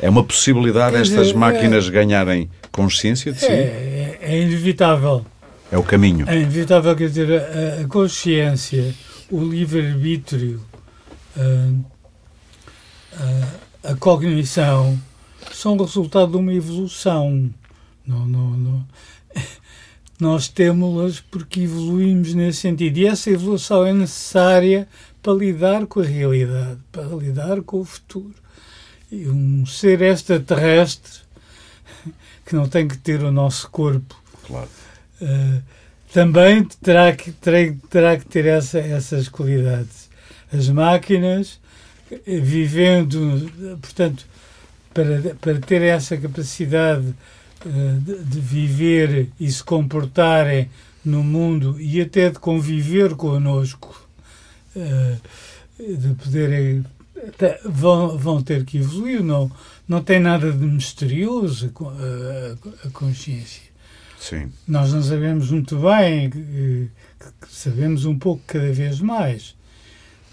[0.00, 3.46] É uma possibilidade estas máquinas é, ganharem consciência de si?
[3.46, 5.24] É, é, inevitável.
[5.70, 6.28] É o caminho.
[6.28, 8.94] É inevitável, quer dizer, a, a consciência,
[9.30, 10.62] o livre-arbítrio,
[11.36, 11.70] a,
[13.86, 14.98] a, a, cognição
[15.52, 17.50] são resultado de uma evolução.
[18.06, 18.86] Não, não, não.
[20.18, 22.96] Nós temos-las porque evoluímos nesse sentido.
[22.96, 24.88] E essa evolução é necessária
[25.22, 28.34] para lidar com a realidade, para lidar com o futuro.
[29.12, 31.20] E um ser extraterrestre
[32.44, 34.20] que não tem que ter o nosso corpo.
[34.44, 34.68] Claro.
[35.20, 35.62] Uh,
[36.12, 40.08] também terá que, terá, terá que ter essa, essas qualidades.
[40.52, 41.60] As máquinas,
[42.10, 43.50] eh, vivendo,
[43.82, 44.24] portanto,
[44.94, 47.14] para, para ter essa capacidade
[47.66, 50.70] uh, de, de, viver e se comportarem
[51.04, 54.06] no mundo e até de conviver connosco,
[55.78, 56.84] de poderem
[57.64, 59.50] vão, vão ter que evoluir, não,
[59.86, 61.72] não tem nada de misterioso
[62.84, 63.67] a consciência.
[64.20, 64.50] Sim.
[64.66, 66.90] Nós não sabemos muito bem,
[67.48, 69.54] sabemos um pouco cada vez mais,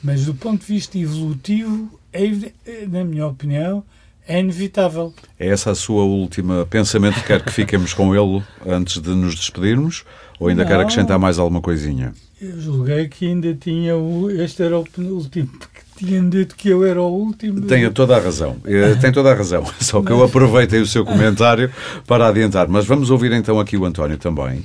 [0.04, 3.84] mas do ponto de vista evolutivo, é, na minha opinião,
[4.28, 5.14] é inevitável.
[5.40, 7.24] É essa a sua última pensamento?
[7.24, 10.04] Quer que fiquemos com ele antes de nos despedirmos?
[10.40, 10.70] Ou ainda não.
[10.70, 12.14] quer acrescentar mais alguma coisinha?
[12.42, 14.30] Eu julguei que ainda tinha o.
[14.30, 17.62] Este era o porque tinham dito que eu era o último.
[17.62, 18.58] Tem toda a razão.
[18.66, 19.64] Eh, tem toda a razão.
[19.80, 21.72] Só que eu aproveitei o seu comentário
[22.06, 22.68] para adiantar.
[22.68, 24.64] Mas vamos ouvir então aqui o António também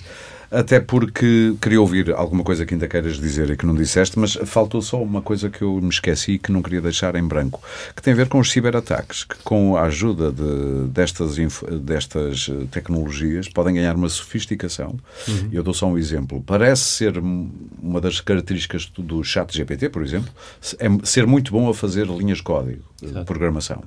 [0.50, 4.34] até porque queria ouvir alguma coisa que ainda queiras dizer e que não disseste, mas
[4.44, 7.62] faltou só uma coisa que eu me esqueci e que não queria deixar em branco,
[7.94, 11.36] que tem a ver com os ciberataques, que com a ajuda de, destas,
[11.80, 14.98] destas eh, tecnologias podem ganhar uma sofisticação.
[15.28, 15.48] Uhum.
[15.52, 16.42] Eu dou só um exemplo.
[16.44, 20.30] Parece ser uma das características do chat GPT, por exemplo,
[20.78, 23.82] é ser muito bom a fazer linhas de código, de programação.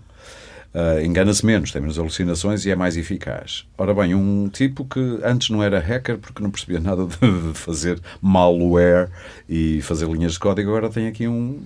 [0.74, 3.63] Uh, engana-se menos, tem menos alucinações e é mais eficaz.
[3.78, 8.01] Ora bem, um tipo que antes não era hacker porque não percebia nada de, fazer
[8.19, 9.07] malware
[9.47, 11.61] e fazer linhas de código, agora tem aqui um,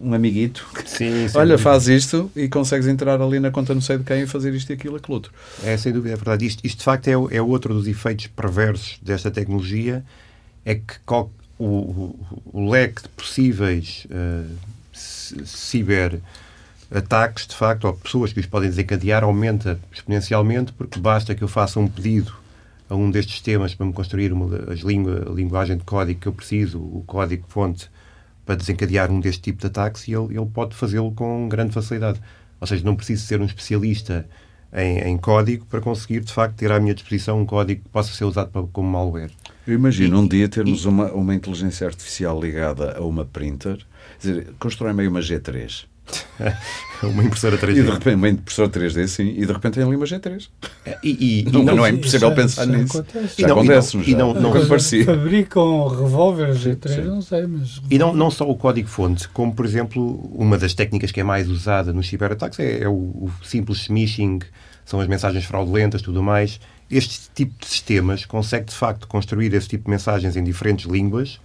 [0.00, 3.98] um amiguito que, sim, olha, faz isto e consegues entrar ali na conta não sei
[3.98, 5.32] de quem e fazer isto e aquilo, aquilo outro.
[5.64, 6.46] É, sem dúvida, é verdade.
[6.46, 10.04] Isto, isto de facto é, é outro dos efeitos perversos desta tecnologia,
[10.64, 10.94] é que
[11.58, 12.18] o, o,
[12.52, 14.48] o leque de possíveis uh,
[14.92, 16.20] ciber
[16.94, 21.48] ataques, de facto, ou pessoas que os podem desencadear, aumenta exponencialmente, porque basta que eu
[21.48, 22.32] faça um pedido
[22.88, 26.28] a um destes sistemas para me construir uma, as língua, a linguagem de código que
[26.28, 27.90] eu preciso, o código-fonte,
[28.46, 32.20] para desencadear um deste tipo de ataques, e ele, ele pode fazê-lo com grande facilidade.
[32.60, 34.28] Ou seja, não preciso ser um especialista
[34.72, 38.12] em, em, código para conseguir, de facto, ter à minha disposição um código que possa
[38.12, 39.30] ser usado para, como malware.
[39.66, 43.78] Eu imagino e, um dia termos e, uma, uma inteligência artificial ligada a uma printer,
[44.20, 45.86] quer dizer, constrói meio uma G3
[47.02, 47.70] uma impressora 3D.
[47.70, 50.48] E de repente, uma impressora 3D, sim, e de repente tem ali uma G3.
[50.84, 52.98] É, e, e, não, não, não, é impossível já, pensar já nisso.
[52.98, 53.42] Acontece.
[53.42, 57.02] Já acontece, e não, não, não Fabricam revólver G3, sim.
[57.02, 57.80] não sei, mas...
[57.90, 61.48] E não, não só o código-fonte, como, por exemplo, uma das técnicas que é mais
[61.48, 64.40] usada nos ciberataques é, é o, o simples smishing,
[64.84, 66.60] são as mensagens fraudulentas, tudo mais.
[66.90, 71.40] Este tipo de sistemas consegue, de facto, construir esse tipo de mensagens em diferentes línguas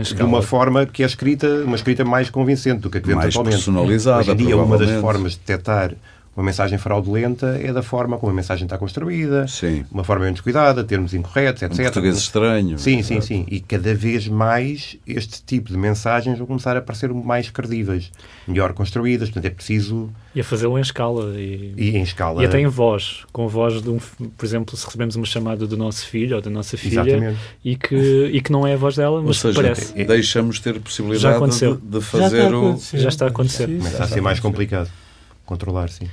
[0.00, 3.24] de uma forma que é escrita, uma escrita mais convincente do que a que vemos
[3.24, 3.54] mais atualmente.
[3.56, 5.92] personalizada, Hoje em dia, uma das formas de detectar
[6.34, 9.84] uma mensagem fraudulenta é da forma como a mensagem está construída, sim.
[9.92, 11.78] uma forma menos cuidada, termos incorretos, etc.
[11.78, 12.78] Um português estranho.
[12.78, 13.44] Sim, sim, sim.
[13.48, 18.10] E cada vez mais este tipo de mensagens vão começar a parecer mais credíveis,
[18.48, 20.10] melhor construídas, portanto é preciso...
[20.34, 21.38] E a fazê-lo em escala.
[21.38, 22.42] E, e em escala.
[22.42, 23.24] E até em voz.
[23.30, 23.98] Com a voz de um...
[23.98, 27.38] Por exemplo, se recebemos uma chamada do nosso filho ou da nossa filha Exatamente.
[27.62, 29.92] e que, e que não é a voz dela, mas ou seja, parece.
[30.04, 32.78] Deixamos ter possibilidade de, de, fazer o...
[32.94, 33.66] Já está a acontecer.
[33.66, 34.90] Começa a ser mais complicado
[35.52, 36.08] controlar, sim.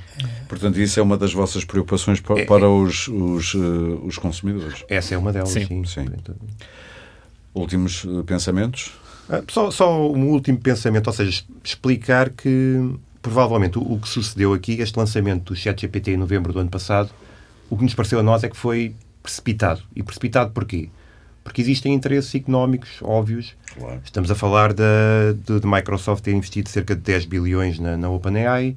[0.48, 4.84] Portanto, isso é uma das vossas preocupações para, é, para os, os, uh, os, consumidores.
[4.88, 5.64] Essa é uma delas, sim.
[5.64, 5.84] sim.
[5.84, 6.06] sim.
[7.54, 8.92] Últimos uh, pensamentos?
[9.28, 14.52] Ah, só, só um último pensamento, ou seja, explicar que provavelmente o, o que sucedeu
[14.52, 17.10] aqui, este lançamento do ChatGPT em novembro do ano passado,
[17.68, 19.82] o que nos pareceu a nós é que foi precipitado.
[19.94, 20.88] E precipitado porquê?
[21.42, 23.54] Porque existem interesses económicos óbvios.
[23.74, 24.00] Claro.
[24.04, 28.10] Estamos a falar da, de, de, Microsoft ter investido cerca de 10 bilhões na, na
[28.10, 28.76] OpenAI.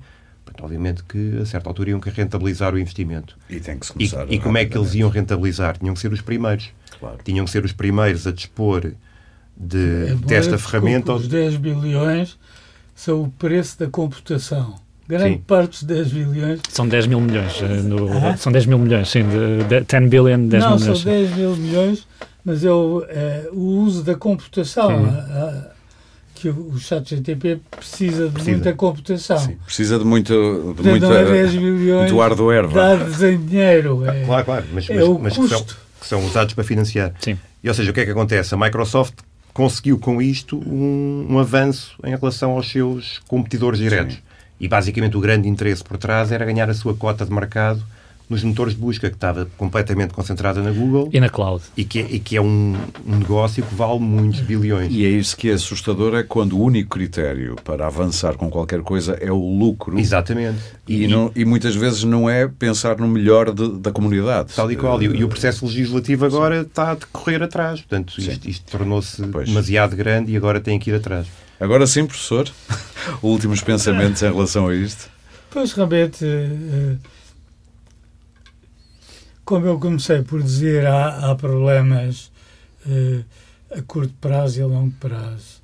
[0.62, 3.38] Obviamente que a certa altura iam que rentabilizar o investimento.
[3.50, 5.78] E tem que se começar E, e como é que eles iam rentabilizar?
[5.78, 6.70] Tinham que ser os primeiros.
[7.00, 7.18] Claro.
[7.24, 8.94] Tinham que ser os primeiros a dispor
[9.58, 11.14] de, é desta ferramenta.
[11.14, 12.38] Os 10 bilhões
[12.96, 14.76] são o preço da computação.
[15.08, 15.44] Grande sim.
[15.46, 16.60] parte dos 10 bilhões.
[16.70, 17.62] São 10 mil milhões.
[17.62, 18.38] Eh, no, ah?
[18.38, 19.24] São 10 mil milhões, sim.
[19.24, 21.00] De, de, 10 billion, 10 Não, mil milhões.
[21.00, 22.08] são 10 mil milhões,
[22.46, 25.06] mas é o, é, o uso da computação.
[25.06, 25.73] A, a,
[26.44, 28.52] que o chat GTP precisa de precisa.
[28.52, 29.38] muita computação.
[29.38, 32.68] Sim, precisa de muito, de muita, não é 10 milhões muito hardware.
[32.68, 34.06] Dados em dinheiro.
[34.06, 35.64] É, claro, claro, mas, é mas, o mas custo.
[35.64, 37.14] Que, são, que são usados para financiar.
[37.22, 37.40] Sim.
[37.64, 38.54] E, ou seja, o que é que acontece?
[38.54, 39.14] A Microsoft
[39.54, 44.16] conseguiu com isto um, um avanço em relação aos seus competidores diretos.
[44.16, 44.22] Sim.
[44.60, 47.82] E basicamente o grande interesse por trás era ganhar a sua cota de mercado
[48.34, 51.10] nos motores de busca, que estava completamente concentrada na Google.
[51.14, 51.64] E na cloud.
[51.78, 52.76] E que, é, e que é um,
[53.06, 54.92] um, negócio que vale muitos bilhões.
[54.92, 58.82] E é isso que é assustador, é quando o único critério para avançar com qualquer
[58.82, 59.98] coisa é o lucro.
[60.00, 60.60] Exatamente.
[60.88, 64.54] E, e, não, e muitas vezes não é pensar no melhor de, da comunidade.
[64.56, 64.98] Tal e qual.
[64.98, 66.68] Uh, e, o processo legislativo agora sim.
[66.68, 67.82] está a decorrer atrás.
[67.82, 71.28] Portanto, isto, isto tornou-se demasiado grande e agora tem que ir atrás.
[71.60, 72.50] Agora sim, professor,
[73.22, 75.10] últimos pensamentos em relação a isto.
[75.50, 76.26] Pois, realmente...
[79.46, 82.32] Como eu comecei por dizer, há, há problemas
[82.86, 83.26] uh,
[83.72, 85.62] a curto prazo e a longo prazo.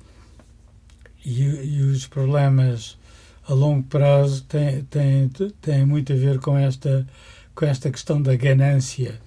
[1.24, 2.98] E, e os problemas
[3.46, 7.06] a longo prazo têm, têm, têm muito a ver com esta,
[7.54, 9.20] com esta questão da ganância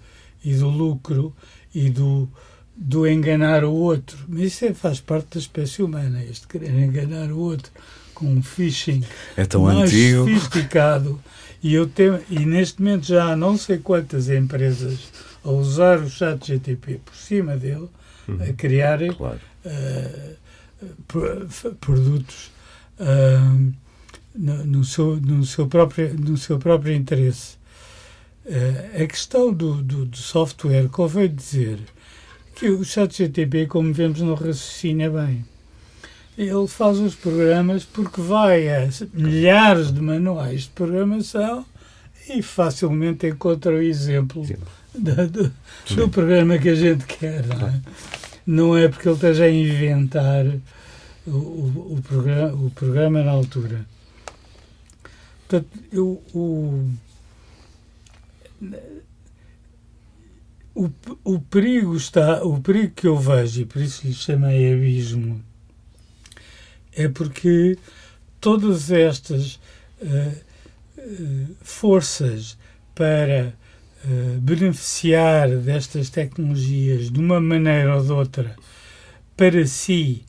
[0.43, 1.36] e do lucro
[1.74, 2.30] e do,
[2.76, 4.18] do enganar o outro.
[4.28, 7.72] Mas isso é, faz parte da espécie humana, este querer enganar o outro
[8.14, 9.04] com um phishing
[9.36, 10.26] é tão mais antigo.
[10.26, 11.20] sofisticado
[11.64, 14.99] e, eu tenho, e neste momento já há não sei quantas empresas
[15.43, 17.88] a usar o chat GTP por cima dele,
[18.28, 18.38] uhum.
[18.41, 19.39] a criarem claro.
[21.80, 22.51] produtos
[22.99, 23.74] uh,
[24.36, 27.55] no, no, seu, no, seu próprio, no seu próprio interesse.
[28.45, 31.80] Uh, a questão do, do, do, software, convém dizer
[32.55, 35.45] que o ChatGTP, como vemos, não raciocina bem.
[36.38, 41.65] Ele faz os programas porque vai a milhares de manuais de programação
[42.27, 44.43] e facilmente encontra o exemplo
[44.93, 45.53] do, do,
[45.95, 47.45] do, programa que a gente quer.
[47.45, 47.81] Não é,
[48.45, 50.45] não é porque ele esteja a inventar
[51.27, 53.86] o, o, o, programa, o programa na altura.
[55.47, 56.89] Portanto, eu, o,
[60.73, 60.89] o,
[61.23, 65.41] o perigo está, o perigo que eu vejo, e por isso lhe chamei abismo,
[66.95, 67.77] é porque
[68.39, 69.59] todas estas
[70.01, 70.37] uh,
[70.97, 72.57] uh, forças
[72.93, 73.53] para
[74.05, 78.55] uh, beneficiar destas tecnologias de uma maneira ou de outra
[79.35, 80.23] para si,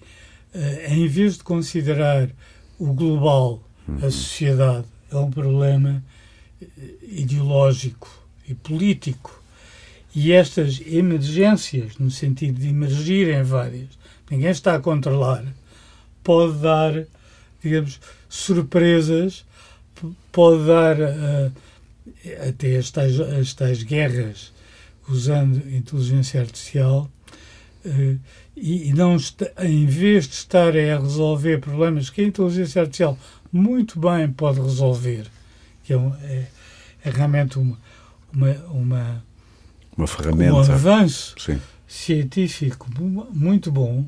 [0.88, 2.30] em vez de considerar
[2.78, 4.10] o global, a uhum.
[4.10, 6.02] sociedade, é um problema
[7.02, 8.08] ideológico
[8.48, 9.42] e político.
[10.14, 13.90] E estas emergências, no sentido de emergirem várias,
[14.30, 15.44] ninguém está a controlar,
[16.24, 17.04] pode dar,
[17.62, 19.44] digamos, surpresas,
[20.32, 21.52] pode dar uh,
[22.48, 24.52] até as tais, as tais guerras
[25.08, 27.08] usando inteligência artificial.
[27.84, 28.18] Uh,
[28.56, 33.18] e, não está, em vez de estar a resolver problemas que a inteligência artificial
[33.52, 35.26] muito bem pode resolver,
[35.82, 36.46] que é, um, é,
[37.04, 37.78] é realmente uma,
[38.32, 39.24] uma, uma,
[39.96, 40.54] uma ferramenta.
[40.54, 41.60] Um avanço Sim.
[41.86, 42.88] científico
[43.32, 44.06] muito bom.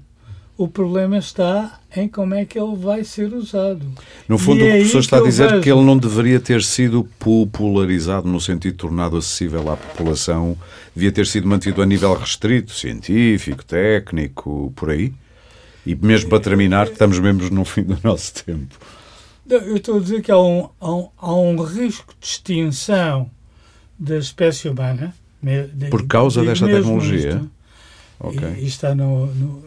[0.59, 3.87] O problema está em como é que ele vai ser usado.
[4.27, 5.63] No fundo, o é professor está a dizer vejo...
[5.63, 10.57] que ele não deveria ter sido popularizado no sentido de tornado acessível à população,
[10.95, 15.13] devia ter sido mantido a nível restrito, científico, técnico, por aí.
[15.85, 18.79] E mesmo para terminar, estamos mesmo no fim do nosso tempo.
[19.49, 23.31] Eu estou a dizer que há um, há um, há um risco de extinção
[23.99, 25.15] da espécie humana.
[25.43, 27.29] De, Por causa desta tecnologia?
[27.29, 27.51] Isto,
[28.19, 28.55] okay.
[28.59, 29.65] e, e, está no, no,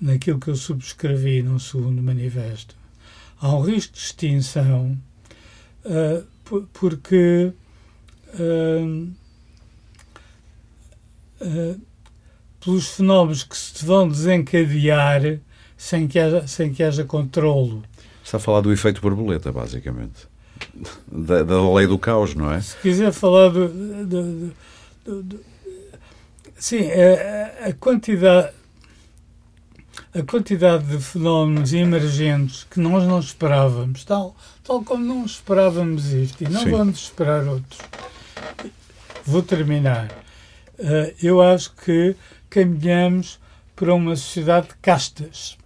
[0.00, 2.76] naquilo que eu subscrevi no segundo manifesto.
[3.40, 4.98] Há um risco de extinção
[5.84, 7.52] uh, porque
[8.34, 9.12] uh,
[11.40, 11.80] uh,
[12.60, 15.40] pelos fenómenos que se vão desencadear
[15.76, 17.82] sem que haja, sem que haja controlo
[18.24, 20.26] Está a falar do efeito borboleta, basicamente.
[21.06, 22.60] Da, da lei do caos, não é?
[22.60, 23.68] Se quiser falar do.
[23.68, 24.52] do,
[25.04, 25.40] do, do
[26.56, 28.50] sim, a, a, quantidade.
[30.14, 36.44] A quantidade de fenómenos emergentes que nós não esperávamos, tal, tal como não esperávamos isto,
[36.44, 36.70] e não sim.
[36.70, 37.80] vamos esperar outros.
[39.24, 40.10] Vou terminar.
[40.78, 42.14] Uh, eu acho que
[42.48, 43.40] caminhamos
[43.74, 45.58] para uma sociedade de castas.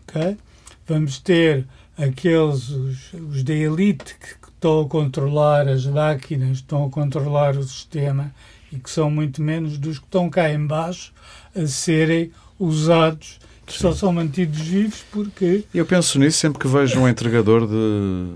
[0.00, 0.38] Ok?
[0.86, 1.66] vamos ter
[1.98, 7.62] aqueles, os, os da elite que estão a controlar as máquinas, estão a controlar o
[7.62, 8.32] sistema
[8.72, 11.12] e que são muito menos dos que estão cá embaixo
[11.54, 13.80] a serem usados que Sim.
[13.80, 15.64] só são mantidos vivos porque...
[15.74, 18.34] Eu penso nisso sempre que vejo um entregador de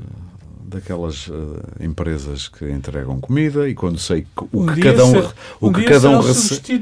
[0.70, 5.18] daquelas uh, empresas que entregam comida e quando sei o que cada um
[5.60, 6.80] o um que cada um recebe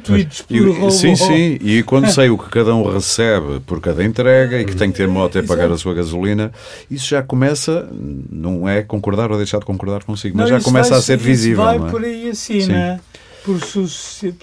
[0.91, 4.77] sim sim e quando sei o que cada um recebe por cada entrega e que
[4.77, 6.53] tem que ter moto e pagar a sua gasolina
[6.91, 7.89] isso já começa
[8.31, 11.17] não é concordar ou deixar de concordar consigo mas não, já começa vai, a ser
[11.17, 11.91] visível vai é?
[11.91, 13.01] por aí acima
[13.43, 13.59] por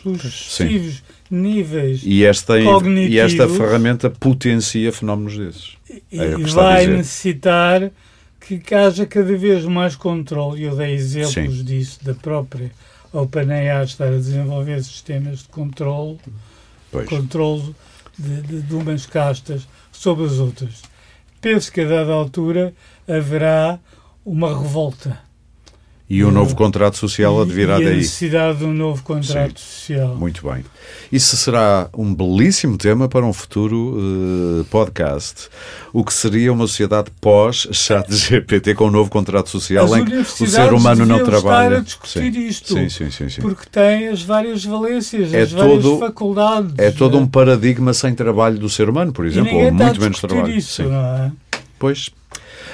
[0.04, 5.78] pelos sucessivos níveis e esta e esta ferramenta potencia fenómenos desses
[6.12, 7.92] e, é vai necessitar
[8.40, 10.64] que haja cada vez mais controle.
[10.64, 11.64] Eu dei exemplos Sim.
[11.64, 12.72] disso, da própria
[13.12, 16.20] OpenAI estar a desenvolver sistemas de controle,
[16.92, 17.10] pois.
[17.10, 17.76] controle
[18.18, 20.84] de, de, de umas castas sobre as outras.
[21.42, 22.74] Penso que a dada altura
[23.08, 23.80] haverá
[24.24, 25.20] uma revolta
[26.08, 27.86] e um novo contrato social advirá daí.
[27.86, 29.66] E a necessidade de um novo contrato Sim.
[29.66, 30.16] social.
[30.16, 30.64] Muito bem.
[31.12, 35.50] Isso será um belíssimo tema para um futuro uh, podcast.
[35.92, 40.16] O que seria uma sociedade pós-chat GPT com um novo contrato social as em que
[40.16, 41.66] o ser humano não trabalha.
[41.66, 42.48] estar a discutir sim.
[42.48, 42.74] isto.
[42.74, 46.74] Sim, sim, sim, sim, Porque tem as várias valências, é as várias todo, faculdades.
[46.78, 50.56] É todo um paradigma sem trabalho do ser humano, por exemplo, ou muito menos trabalho.
[50.56, 50.92] Isso, sim.
[50.92, 51.32] É?
[51.80, 52.12] Pois.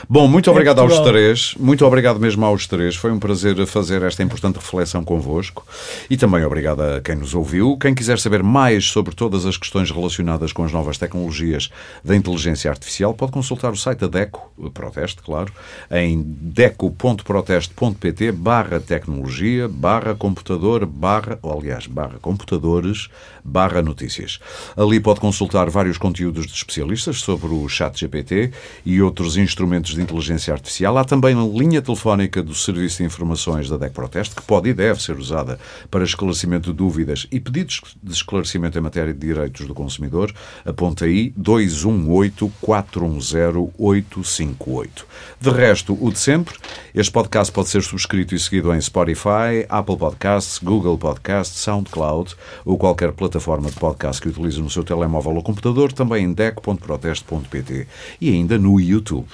[0.10, 1.56] Bom, muito é obrigado aos três.
[1.60, 2.96] Muito obrigado mesmo aos três.
[2.96, 5.66] Foi um prazer fazer esta importante reflexão convosco.
[6.10, 7.78] E também obrigado a quem nos ouviu.
[7.78, 11.70] Quem quiser saber mais sobre todas as questões relacionadas com as novas tecnologias
[12.04, 15.52] da inteligência artificial, pode consultar o site da DECO, Proteste, claro,
[15.90, 23.10] em deco.proteste.pt barra tecnologia, barra computador, barra, ou, aliás, barra computadores,
[23.44, 24.40] barra notícias.
[24.78, 28.52] Ali pode consultar vários conteúdos de especialistas sobre o chat GPT
[28.86, 30.98] e outros instrumentos de inteligência artificial.
[30.98, 34.74] Há também a linha telefónica do Serviço de Informações da DEC Proteste, que pode e
[34.74, 39.68] deve ser usada para esclarecimento de dúvidas e pedidos de esclarecimento em matéria de direitos
[39.68, 40.34] do consumidor.
[40.66, 45.06] Aponta aí 218 410 858.
[45.40, 46.56] De resto, o de sempre,
[46.94, 52.36] este podcast pode ser subscrito e seguido em Spotify, Apple Podcasts, Google Podcasts, SoundCloud
[52.66, 57.88] ou qualquer plataforma de podcast que utilize no seu telemóvel ou computador, também em deco.proteste.pt
[58.20, 59.28] e ainda no YouTube.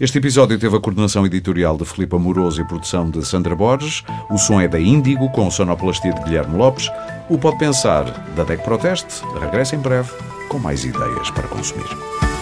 [0.00, 4.02] Este episódio teve a coordenação editorial de Filipe Amoroso e produção de Sandra Borges.
[4.30, 6.90] O som é da Índigo, com sonoplastia de Guilherme Lopes.
[7.28, 8.04] O Pode Pensar,
[8.34, 10.10] da DEC Proteste, regressa em breve
[10.48, 12.33] com mais ideias para consumir.